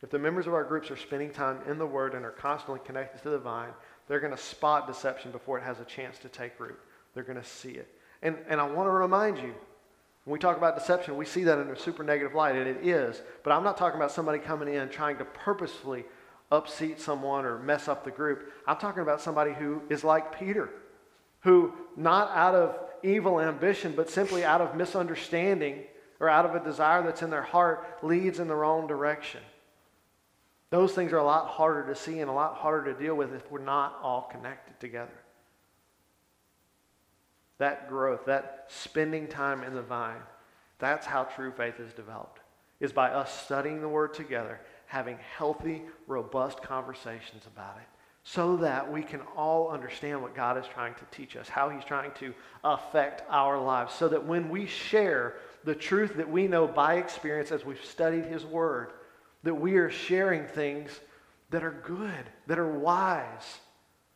If 0.02 0.10
the 0.10 0.18
members 0.18 0.46
of 0.46 0.54
our 0.54 0.64
groups 0.64 0.90
are 0.90 0.96
spending 0.96 1.30
time 1.30 1.58
in 1.68 1.78
the 1.78 1.86
Word 1.86 2.14
and 2.14 2.24
are 2.24 2.30
constantly 2.30 2.80
connected 2.84 3.22
to 3.22 3.30
the 3.30 3.38
vine, 3.38 3.70
they're 4.06 4.20
going 4.20 4.34
to 4.34 4.42
spot 4.42 4.86
deception 4.86 5.30
before 5.30 5.58
it 5.58 5.64
has 5.64 5.80
a 5.80 5.84
chance 5.84 6.18
to 6.18 6.28
take 6.28 6.58
root. 6.58 6.78
They're 7.14 7.24
going 7.24 7.40
to 7.40 7.44
see 7.44 7.72
it. 7.72 7.88
And, 8.22 8.36
and 8.48 8.60
I 8.60 8.64
want 8.64 8.86
to 8.86 8.92
remind 8.92 9.38
you, 9.38 9.54
when 10.24 10.32
we 10.32 10.38
talk 10.38 10.56
about 10.56 10.76
deception, 10.76 11.16
we 11.16 11.24
see 11.24 11.44
that 11.44 11.58
in 11.58 11.68
a 11.68 11.78
super 11.78 12.02
negative 12.02 12.34
light, 12.34 12.56
and 12.56 12.66
it 12.66 12.86
is. 12.86 13.22
But 13.42 13.52
I'm 13.52 13.64
not 13.64 13.76
talking 13.76 13.98
about 13.98 14.12
somebody 14.12 14.38
coming 14.38 14.72
in 14.72 14.88
trying 14.88 15.16
to 15.18 15.24
purposefully 15.24 16.04
upseat 16.50 16.98
someone 16.98 17.44
or 17.44 17.58
mess 17.58 17.88
up 17.88 18.04
the 18.04 18.10
group. 18.10 18.52
I'm 18.66 18.78
talking 18.78 19.02
about 19.02 19.20
somebody 19.20 19.52
who 19.52 19.82
is 19.88 20.04
like 20.04 20.38
Peter 20.38 20.70
who, 21.40 21.72
not 21.96 22.30
out 22.30 22.54
of 22.54 22.76
evil 23.02 23.40
ambition, 23.40 23.92
but 23.96 24.10
simply 24.10 24.44
out 24.44 24.60
of 24.60 24.74
misunderstanding 24.74 25.84
or 26.20 26.28
out 26.28 26.44
of 26.44 26.54
a 26.54 26.64
desire 26.64 27.02
that's 27.02 27.22
in 27.22 27.30
their 27.30 27.42
heart, 27.42 27.98
leads 28.02 28.40
in 28.40 28.48
the 28.48 28.54
wrong 28.54 28.86
direction. 28.86 29.40
Those 30.70 30.92
things 30.92 31.12
are 31.12 31.18
a 31.18 31.24
lot 31.24 31.46
harder 31.46 31.86
to 31.86 31.94
see 31.94 32.20
and 32.20 32.28
a 32.28 32.34
lot 32.34 32.56
harder 32.56 32.92
to 32.92 32.98
deal 32.98 33.14
with 33.14 33.32
if 33.32 33.50
we're 33.50 33.60
not 33.60 33.98
all 34.02 34.22
connected 34.30 34.78
together. 34.80 35.12
That 37.58 37.88
growth, 37.88 38.26
that 38.26 38.66
spending 38.68 39.28
time 39.28 39.62
in 39.62 39.74
the 39.74 39.82
vine, 39.82 40.20
that's 40.78 41.06
how 41.06 41.24
true 41.24 41.52
faith 41.56 41.80
is 41.80 41.92
developed, 41.92 42.40
is 42.80 42.92
by 42.92 43.10
us 43.10 43.32
studying 43.44 43.80
the 43.80 43.88
Word 43.88 44.14
together, 44.14 44.60
having 44.86 45.18
healthy, 45.36 45.82
robust 46.06 46.62
conversations 46.62 47.46
about 47.46 47.76
it 47.78 47.97
so 48.24 48.56
that 48.58 48.92
we 48.92 49.02
can 49.02 49.20
all 49.36 49.70
understand 49.70 50.20
what 50.20 50.34
God 50.34 50.58
is 50.58 50.66
trying 50.66 50.94
to 50.94 51.04
teach 51.10 51.36
us, 51.36 51.48
how 51.48 51.70
He's 51.70 51.84
trying 51.84 52.12
to 52.20 52.34
affect 52.62 53.22
our 53.30 53.60
lives, 53.60 53.94
so 53.94 54.08
that 54.08 54.24
when 54.24 54.50
we 54.50 54.66
share 54.66 55.36
the 55.64 55.74
truth 55.74 56.16
that 56.16 56.30
we 56.30 56.46
know 56.46 56.66
by 56.66 56.96
experience 56.96 57.50
as 57.52 57.64
we've 57.64 57.84
studied 57.84 58.26
His 58.26 58.44
Word, 58.44 58.92
that 59.44 59.54
we 59.54 59.76
are 59.76 59.90
sharing 59.90 60.46
things 60.46 60.98
that 61.50 61.62
are 61.62 61.82
good, 61.86 62.24
that 62.46 62.58
are 62.58 62.78
wise. 62.78 63.58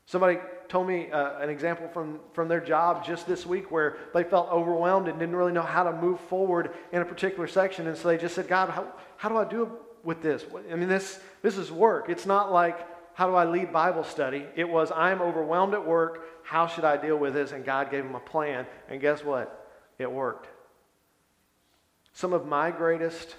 Somebody 0.04 0.38
told 0.68 0.86
me 0.86 1.10
uh, 1.10 1.38
an 1.40 1.48
example 1.48 1.88
from, 1.88 2.20
from 2.32 2.48
their 2.48 2.60
job 2.60 3.04
just 3.04 3.26
this 3.26 3.46
week 3.46 3.70
where 3.70 3.96
they 4.12 4.24
felt 4.24 4.50
overwhelmed 4.50 5.08
and 5.08 5.18
didn't 5.18 5.36
really 5.36 5.52
know 5.52 5.62
how 5.62 5.84
to 5.84 5.92
move 5.92 6.20
forward 6.20 6.72
in 6.92 7.00
a 7.00 7.04
particular 7.04 7.46
section. 7.46 7.86
And 7.86 7.96
so 7.96 8.08
they 8.08 8.18
just 8.18 8.34
said, 8.34 8.48
God, 8.48 8.68
how, 8.70 8.92
how 9.16 9.28
do 9.28 9.36
I 9.36 9.44
do 9.44 9.70
with 10.02 10.20
this? 10.22 10.44
I 10.70 10.74
mean, 10.74 10.88
this, 10.88 11.20
this 11.40 11.56
is 11.56 11.70
work. 11.70 12.08
It's 12.08 12.26
not 12.26 12.52
like 12.52 12.86
how 13.14 13.26
do 13.28 13.34
I 13.34 13.44
lead 13.44 13.72
Bible 13.72 14.04
study? 14.04 14.46
It 14.56 14.68
was, 14.68 14.90
I'm 14.90 15.20
overwhelmed 15.20 15.74
at 15.74 15.86
work. 15.86 16.24
How 16.44 16.66
should 16.66 16.84
I 16.84 16.96
deal 16.96 17.16
with 17.16 17.34
this? 17.34 17.52
And 17.52 17.64
God 17.64 17.90
gave 17.90 18.04
him 18.04 18.14
a 18.14 18.20
plan. 18.20 18.66
And 18.88 19.00
guess 19.00 19.22
what? 19.24 19.70
It 19.98 20.10
worked. 20.10 20.48
Some 22.12 22.32
of 22.32 22.46
my 22.46 22.70
greatest 22.70 23.36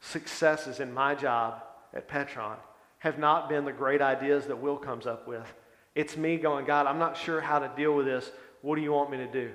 successes 0.00 0.80
in 0.80 0.92
my 0.92 1.14
job 1.14 1.62
at 1.92 2.08
Petron 2.08 2.56
have 2.98 3.18
not 3.18 3.48
been 3.48 3.64
the 3.64 3.72
great 3.72 4.00
ideas 4.00 4.46
that 4.46 4.56
Will 4.56 4.76
comes 4.76 5.06
up 5.06 5.28
with. 5.28 5.46
It's 5.94 6.16
me 6.16 6.36
going, 6.38 6.66
God, 6.66 6.86
I'm 6.86 6.98
not 6.98 7.16
sure 7.16 7.40
how 7.40 7.58
to 7.58 7.70
deal 7.76 7.94
with 7.94 8.06
this. 8.06 8.30
What 8.62 8.76
do 8.76 8.82
you 8.82 8.92
want 8.92 9.10
me 9.10 9.18
to 9.18 9.26
do? 9.26 9.52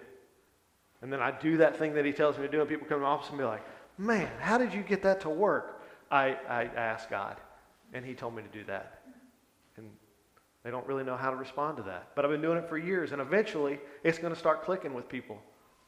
And 1.01 1.11
then 1.11 1.21
I 1.21 1.31
do 1.31 1.57
that 1.57 1.77
thing 1.77 1.93
that 1.95 2.05
he 2.05 2.11
tells 2.11 2.37
me 2.37 2.43
to 2.43 2.51
do, 2.51 2.59
and 2.59 2.69
people 2.69 2.87
come 2.87 2.99
to 2.99 3.03
my 3.03 3.09
office 3.09 3.29
and 3.29 3.37
be 3.37 3.43
like, 3.43 3.63
Man, 3.97 4.29
how 4.39 4.57
did 4.57 4.73
you 4.73 4.81
get 4.81 5.03
that 5.03 5.21
to 5.21 5.29
work? 5.29 5.81
I, 6.09 6.37
I 6.47 6.69
asked 6.75 7.09
God, 7.09 7.35
and 7.93 8.05
he 8.05 8.13
told 8.13 8.33
me 8.33 8.41
to 8.41 8.47
do 8.47 8.63
that. 8.65 8.98
They 10.63 10.71
don't 10.71 10.85
really 10.87 11.03
know 11.03 11.15
how 11.15 11.29
to 11.29 11.35
respond 11.35 11.77
to 11.77 11.83
that. 11.83 12.09
But 12.15 12.25
I've 12.25 12.31
been 12.31 12.41
doing 12.41 12.57
it 12.57 12.67
for 12.67 12.77
years, 12.77 13.11
and 13.11 13.21
eventually 13.21 13.79
it's 14.03 14.17
going 14.17 14.33
to 14.33 14.39
start 14.39 14.63
clicking 14.63 14.93
with 14.93 15.07
people. 15.07 15.37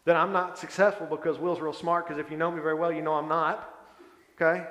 That 0.05 0.15
I'm 0.15 0.31
not 0.31 0.57
successful 0.57 1.05
because 1.05 1.37
Will's 1.37 1.59
real 1.59 1.73
smart, 1.73 2.07
because 2.07 2.19
if 2.19 2.31
you 2.31 2.37
know 2.37 2.49
me 2.49 2.61
very 2.61 2.75
well, 2.75 2.91
you 2.91 3.01
know 3.01 3.13
I'm 3.13 3.27
not. 3.27 3.73
Okay? 4.35 4.65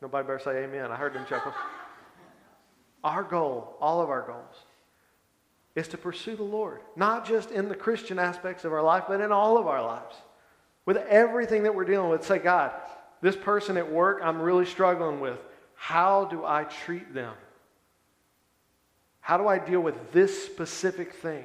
Nobody 0.00 0.26
better 0.26 0.38
say 0.38 0.64
amen. 0.64 0.90
I 0.90 0.96
heard 0.96 1.14
them 1.14 1.26
chuckle. 1.28 1.52
Our 3.04 3.22
goal, 3.22 3.76
all 3.80 4.00
of 4.00 4.10
our 4.10 4.24
goals, 4.24 4.54
is 5.74 5.88
to 5.88 5.98
pursue 5.98 6.36
the 6.36 6.44
Lord, 6.44 6.80
not 6.94 7.26
just 7.26 7.50
in 7.50 7.68
the 7.68 7.74
Christian 7.74 8.18
aspects 8.18 8.64
of 8.64 8.72
our 8.72 8.82
life, 8.82 9.04
but 9.08 9.20
in 9.20 9.32
all 9.32 9.58
of 9.58 9.66
our 9.66 9.82
lives. 9.82 10.14
With 10.86 10.98
everything 10.98 11.64
that 11.64 11.74
we're 11.74 11.84
dealing 11.84 12.10
with, 12.10 12.24
say, 12.24 12.38
God, 12.38 12.70
this 13.20 13.34
person 13.34 13.76
at 13.76 13.90
work 13.90 14.20
I'm 14.22 14.40
really 14.40 14.66
struggling 14.66 15.18
with. 15.18 15.38
How 15.74 16.26
do 16.26 16.44
I 16.44 16.62
treat 16.62 17.12
them? 17.12 17.34
How 19.22 19.38
do 19.38 19.48
I 19.48 19.58
deal 19.58 19.80
with 19.80 20.12
this 20.12 20.44
specific 20.44 21.14
thing? 21.14 21.44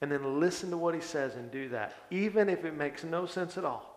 And 0.00 0.10
then 0.10 0.40
listen 0.40 0.70
to 0.70 0.76
what 0.76 0.94
he 0.94 1.00
says 1.00 1.34
and 1.34 1.50
do 1.50 1.68
that, 1.70 1.94
even 2.10 2.48
if 2.48 2.64
it 2.64 2.76
makes 2.76 3.04
no 3.04 3.26
sense 3.26 3.58
at 3.58 3.64
all. 3.64 3.94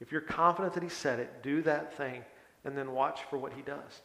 If 0.00 0.10
you're 0.12 0.20
confident 0.20 0.74
that 0.74 0.82
he 0.82 0.88
said 0.88 1.20
it, 1.20 1.42
do 1.42 1.62
that 1.62 1.96
thing 1.96 2.22
and 2.64 2.76
then 2.76 2.92
watch 2.92 3.20
for 3.30 3.38
what 3.38 3.52
he 3.52 3.62
does. 3.62 4.02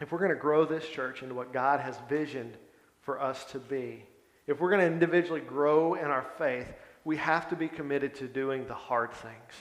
If 0.00 0.12
we're 0.12 0.18
going 0.18 0.30
to 0.30 0.36
grow 0.36 0.64
this 0.64 0.86
church 0.88 1.22
into 1.22 1.34
what 1.34 1.52
God 1.52 1.80
has 1.80 1.96
visioned 2.08 2.56
for 3.02 3.20
us 3.20 3.44
to 3.52 3.58
be, 3.58 4.04
if 4.46 4.60
we're 4.60 4.70
going 4.70 4.80
to 4.80 4.92
individually 4.92 5.40
grow 5.40 5.94
in 5.94 6.06
our 6.06 6.26
faith, 6.36 6.66
we 7.04 7.16
have 7.16 7.48
to 7.50 7.56
be 7.56 7.68
committed 7.68 8.14
to 8.16 8.28
doing 8.28 8.66
the 8.66 8.74
hard 8.74 9.12
things, 9.12 9.52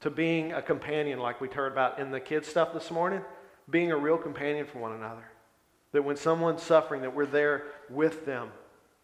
to 0.00 0.10
being 0.10 0.52
a 0.52 0.62
companion, 0.62 1.18
like 1.18 1.40
we 1.40 1.48
heard 1.48 1.72
about 1.72 1.98
in 1.98 2.10
the 2.10 2.20
kids' 2.20 2.48
stuff 2.48 2.72
this 2.72 2.90
morning, 2.90 3.22
being 3.68 3.90
a 3.90 3.96
real 3.96 4.18
companion 4.18 4.66
for 4.66 4.78
one 4.78 4.92
another. 4.92 5.24
That 5.94 6.02
when 6.02 6.16
someone's 6.16 6.60
suffering, 6.60 7.02
that 7.02 7.14
we're 7.14 7.24
there 7.24 7.66
with 7.88 8.26
them 8.26 8.50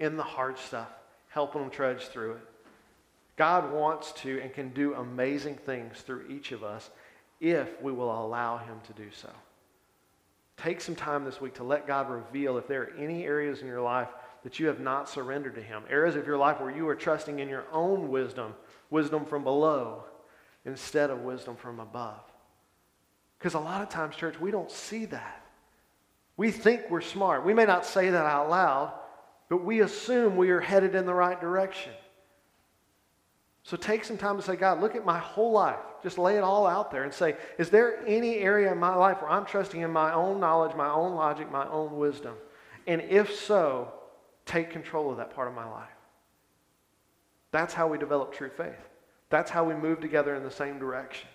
in 0.00 0.16
the 0.16 0.24
hard 0.24 0.59
stuff, 0.59 0.88
helping 1.29 1.61
them 1.61 1.70
trudge 1.70 2.09
through 2.09 2.33
it. 2.33 2.40
God 3.37 3.72
wants 3.72 4.11
to 4.22 4.40
and 4.40 4.53
can 4.53 4.70
do 4.70 4.94
amazing 4.94 5.55
things 5.55 6.00
through 6.00 6.24
each 6.29 6.50
of 6.50 6.64
us 6.64 6.90
if 7.40 7.81
we 7.81 7.92
will 7.92 8.11
allow 8.11 8.59
Him 8.59 8.81
to 8.88 8.92
do 8.92 9.09
so. 9.12 9.31
Take 10.57 10.81
some 10.81 10.96
time 10.96 11.24
this 11.24 11.40
week 11.40 11.55
to 11.55 11.64
let 11.64 11.87
God 11.87 12.11
reveal 12.11 12.59
if 12.59 12.66
there 12.66 12.83
are 12.83 12.92
any 12.98 13.24
areas 13.24 13.61
in 13.61 13.68
your 13.68 13.81
life 13.81 14.09
that 14.42 14.59
you 14.59 14.66
have 14.66 14.81
not 14.81 15.09
surrendered 15.09 15.55
to 15.55 15.62
Him, 15.62 15.85
areas 15.88 16.16
of 16.16 16.26
your 16.26 16.38
life 16.38 16.61
where 16.61 16.74
you 16.74 16.88
are 16.88 16.96
trusting 16.96 17.38
in 17.38 17.48
your 17.48 17.66
own 17.72 18.09
wisdom, 18.09 18.53
wisdom 18.90 19.24
from 19.24 19.44
below, 19.44 20.03
instead 20.64 21.09
of 21.09 21.20
wisdom 21.20 21.55
from 21.55 21.79
above. 21.79 22.20
Because 23.38 23.55
a 23.55 23.61
lot 23.61 23.81
of 23.81 23.90
times, 23.90 24.16
church, 24.16 24.40
we 24.40 24.50
don't 24.50 24.72
see 24.72 25.05
that. 25.05 25.46
We 26.40 26.50
think 26.50 26.88
we're 26.88 27.03
smart. 27.03 27.44
We 27.44 27.53
may 27.53 27.66
not 27.66 27.85
say 27.85 28.09
that 28.09 28.24
out 28.24 28.48
loud, 28.48 28.94
but 29.50 29.62
we 29.62 29.83
assume 29.83 30.38
we 30.38 30.48
are 30.48 30.61
headed 30.61 30.94
in 30.94 31.05
the 31.05 31.12
right 31.12 31.38
direction. 31.38 31.92
So 33.62 33.76
take 33.76 34.05
some 34.05 34.16
time 34.16 34.38
to 34.38 34.42
say, 34.42 34.57
God, 34.57 34.81
look 34.81 34.96
at 34.96 35.05
my 35.05 35.18
whole 35.18 35.53
life. 35.53 35.76
Just 36.03 36.16
lay 36.16 36.38
it 36.38 36.42
all 36.42 36.66
out 36.66 36.90
there 36.90 37.05
and 37.05 37.12
say, 37.12 37.37
is 37.59 37.68
there 37.68 38.03
any 38.07 38.38
area 38.38 38.72
in 38.72 38.79
my 38.79 38.94
life 38.94 39.20
where 39.20 39.31
I'm 39.31 39.44
trusting 39.44 39.83
in 39.83 39.90
my 39.90 40.14
own 40.14 40.40
knowledge, 40.40 40.74
my 40.74 40.88
own 40.88 41.14
logic, 41.14 41.53
my 41.53 41.68
own 41.68 41.98
wisdom? 41.98 42.37
And 42.87 43.03
if 43.03 43.35
so, 43.38 43.92
take 44.46 44.70
control 44.70 45.11
of 45.11 45.18
that 45.18 45.35
part 45.35 45.48
of 45.48 45.55
my 45.55 45.70
life. 45.70 45.90
That's 47.53 47.74
how 47.74 47.87
we 47.87 47.98
develop 47.98 48.33
true 48.33 48.48
faith. 48.48 48.81
That's 49.29 49.50
how 49.50 49.64
we 49.64 49.74
move 49.74 50.00
together 50.00 50.35
in 50.37 50.42
the 50.42 50.50
same 50.50 50.79
direction. 50.79 51.29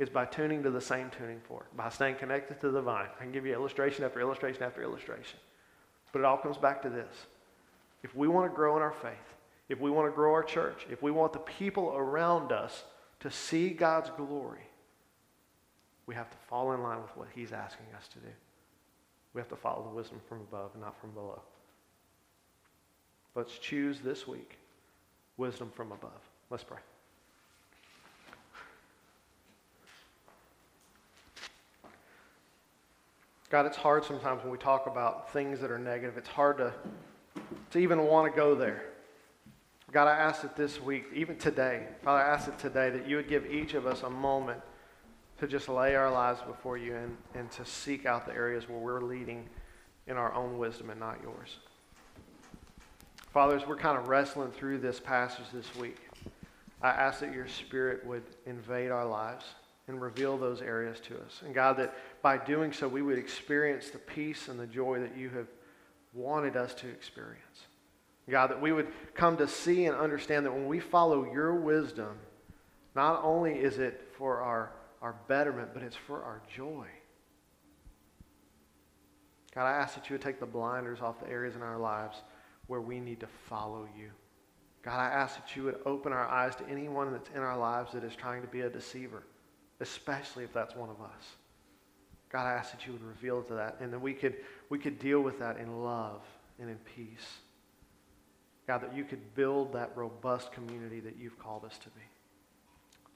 Is 0.00 0.10
by 0.10 0.24
tuning 0.24 0.62
to 0.64 0.70
the 0.70 0.80
same 0.80 1.08
tuning 1.10 1.40
fork, 1.46 1.68
by 1.76 1.88
staying 1.88 2.16
connected 2.16 2.60
to 2.60 2.70
the 2.70 2.82
vine. 2.82 3.08
I 3.16 3.22
can 3.22 3.30
give 3.30 3.46
you 3.46 3.54
illustration 3.54 4.04
after 4.04 4.20
illustration 4.20 4.64
after 4.64 4.82
illustration. 4.82 5.38
But 6.12 6.18
it 6.20 6.24
all 6.24 6.36
comes 6.36 6.56
back 6.56 6.82
to 6.82 6.88
this. 6.88 7.26
If 8.02 8.14
we 8.16 8.26
want 8.26 8.50
to 8.50 8.54
grow 8.54 8.76
in 8.76 8.82
our 8.82 8.92
faith, 8.92 9.34
if 9.68 9.80
we 9.80 9.90
want 9.90 10.10
to 10.10 10.14
grow 10.14 10.32
our 10.32 10.42
church, 10.42 10.84
if 10.90 11.02
we 11.02 11.10
want 11.10 11.32
the 11.32 11.38
people 11.38 11.92
around 11.96 12.50
us 12.50 12.84
to 13.20 13.30
see 13.30 13.70
God's 13.70 14.10
glory, 14.16 14.66
we 16.06 16.14
have 16.14 16.30
to 16.30 16.36
fall 16.48 16.72
in 16.72 16.82
line 16.82 17.00
with 17.00 17.16
what 17.16 17.28
He's 17.34 17.52
asking 17.52 17.86
us 17.96 18.08
to 18.08 18.18
do. 18.18 18.32
We 19.32 19.40
have 19.40 19.48
to 19.48 19.56
follow 19.56 19.84
the 19.84 19.94
wisdom 19.94 20.20
from 20.28 20.40
above 20.40 20.70
and 20.74 20.82
not 20.82 21.00
from 21.00 21.10
below. 21.10 21.40
Let's 23.34 23.58
choose 23.58 24.00
this 24.00 24.26
week 24.28 24.58
wisdom 25.36 25.70
from 25.74 25.92
above. 25.92 26.20
Let's 26.50 26.64
pray. 26.64 26.78
God, 33.50 33.66
it's 33.66 33.76
hard 33.76 34.04
sometimes 34.04 34.42
when 34.42 34.50
we 34.50 34.58
talk 34.58 34.86
about 34.86 35.32
things 35.32 35.60
that 35.60 35.70
are 35.70 35.78
negative. 35.78 36.16
It's 36.16 36.28
hard 36.28 36.58
to, 36.58 36.72
to 37.70 37.78
even 37.78 38.04
want 38.06 38.32
to 38.32 38.36
go 38.36 38.54
there. 38.54 38.84
God, 39.92 40.08
I 40.08 40.16
ask 40.16 40.42
it 40.42 40.56
this 40.56 40.80
week, 40.80 41.04
even 41.14 41.36
today, 41.36 41.86
Father, 42.02 42.22
I 42.22 42.28
ask 42.28 42.48
it 42.48 42.58
today 42.58 42.90
that 42.90 43.06
you 43.06 43.16
would 43.16 43.28
give 43.28 43.46
each 43.46 43.74
of 43.74 43.86
us 43.86 44.02
a 44.02 44.10
moment 44.10 44.60
to 45.38 45.46
just 45.46 45.68
lay 45.68 45.94
our 45.94 46.10
lives 46.10 46.40
before 46.40 46.78
you 46.78 46.96
and, 46.96 47.16
and 47.34 47.50
to 47.52 47.64
seek 47.64 48.06
out 48.06 48.26
the 48.26 48.32
areas 48.32 48.68
where 48.68 48.78
we're 48.78 49.02
leading 49.02 49.48
in 50.06 50.16
our 50.16 50.32
own 50.34 50.58
wisdom 50.58 50.90
and 50.90 50.98
not 50.98 51.18
yours. 51.22 51.58
Fathers, 53.32 53.66
we're 53.66 53.76
kind 53.76 53.98
of 53.98 54.08
wrestling 54.08 54.50
through 54.50 54.78
this 54.78 55.00
passage 55.00 55.46
this 55.52 55.74
week, 55.76 55.98
I 56.82 56.90
ask 56.90 57.20
that 57.20 57.32
your 57.32 57.48
Spirit 57.48 58.04
would 58.06 58.24
invade 58.46 58.90
our 58.90 59.06
lives 59.06 59.44
and 59.88 60.00
reveal 60.00 60.36
those 60.36 60.60
areas 60.60 61.00
to 61.00 61.16
us. 61.16 61.42
And 61.44 61.54
God, 61.54 61.76
that 61.78 61.96
by 62.24 62.38
doing 62.38 62.72
so, 62.72 62.88
we 62.88 63.02
would 63.02 63.18
experience 63.18 63.90
the 63.90 63.98
peace 63.98 64.48
and 64.48 64.58
the 64.58 64.66
joy 64.66 64.98
that 64.98 65.14
you 65.14 65.28
have 65.28 65.46
wanted 66.14 66.56
us 66.56 66.72
to 66.72 66.88
experience. 66.88 67.66
God, 68.30 68.46
that 68.46 68.62
we 68.62 68.72
would 68.72 68.88
come 69.12 69.36
to 69.36 69.46
see 69.46 69.84
and 69.84 69.94
understand 69.94 70.46
that 70.46 70.52
when 70.52 70.66
we 70.66 70.80
follow 70.80 71.30
your 71.30 71.54
wisdom, 71.54 72.16
not 72.94 73.22
only 73.22 73.52
is 73.52 73.78
it 73.78 74.08
for 74.16 74.40
our, 74.40 74.72
our 75.02 75.16
betterment, 75.28 75.74
but 75.74 75.82
it's 75.82 75.96
for 75.96 76.22
our 76.22 76.40
joy. 76.56 76.86
God, 79.54 79.66
I 79.66 79.72
ask 79.72 79.94
that 79.94 80.08
you 80.08 80.14
would 80.14 80.22
take 80.22 80.40
the 80.40 80.46
blinders 80.46 81.02
off 81.02 81.20
the 81.20 81.28
areas 81.28 81.56
in 81.56 81.60
our 81.60 81.78
lives 81.78 82.16
where 82.68 82.80
we 82.80 83.00
need 83.00 83.20
to 83.20 83.28
follow 83.50 83.86
you. 83.98 84.08
God, 84.82 84.98
I 84.98 85.10
ask 85.10 85.36
that 85.36 85.54
you 85.54 85.64
would 85.64 85.80
open 85.84 86.14
our 86.14 86.26
eyes 86.26 86.56
to 86.56 86.66
anyone 86.70 87.12
that's 87.12 87.28
in 87.36 87.42
our 87.42 87.58
lives 87.58 87.92
that 87.92 88.02
is 88.02 88.16
trying 88.16 88.40
to 88.40 88.48
be 88.48 88.62
a 88.62 88.70
deceiver, 88.70 89.24
especially 89.80 90.44
if 90.44 90.54
that's 90.54 90.74
one 90.74 90.88
of 90.88 91.02
us. 91.02 91.36
God, 92.34 92.48
I 92.48 92.54
ask 92.54 92.72
that 92.72 92.84
you 92.84 92.92
would 92.92 93.04
reveal 93.04 93.44
to 93.44 93.54
that 93.54 93.76
and 93.78 93.92
that 93.92 94.00
we 94.00 94.12
could, 94.12 94.34
we 94.68 94.76
could 94.76 94.98
deal 94.98 95.20
with 95.20 95.38
that 95.38 95.56
in 95.56 95.84
love 95.84 96.20
and 96.58 96.68
in 96.68 96.78
peace. 96.96 97.38
God, 98.66 98.82
that 98.82 98.92
you 98.92 99.04
could 99.04 99.36
build 99.36 99.72
that 99.74 99.92
robust 99.94 100.50
community 100.50 100.98
that 100.98 101.14
you've 101.16 101.38
called 101.38 101.64
us 101.64 101.78
to 101.78 101.88
be. 101.90 102.02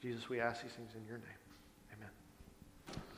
Jesus, 0.01 0.29
we 0.29 0.39
ask 0.39 0.63
these 0.63 0.71
things 0.71 0.91
in 0.95 1.05
your 1.05 1.17
name. 1.17 1.38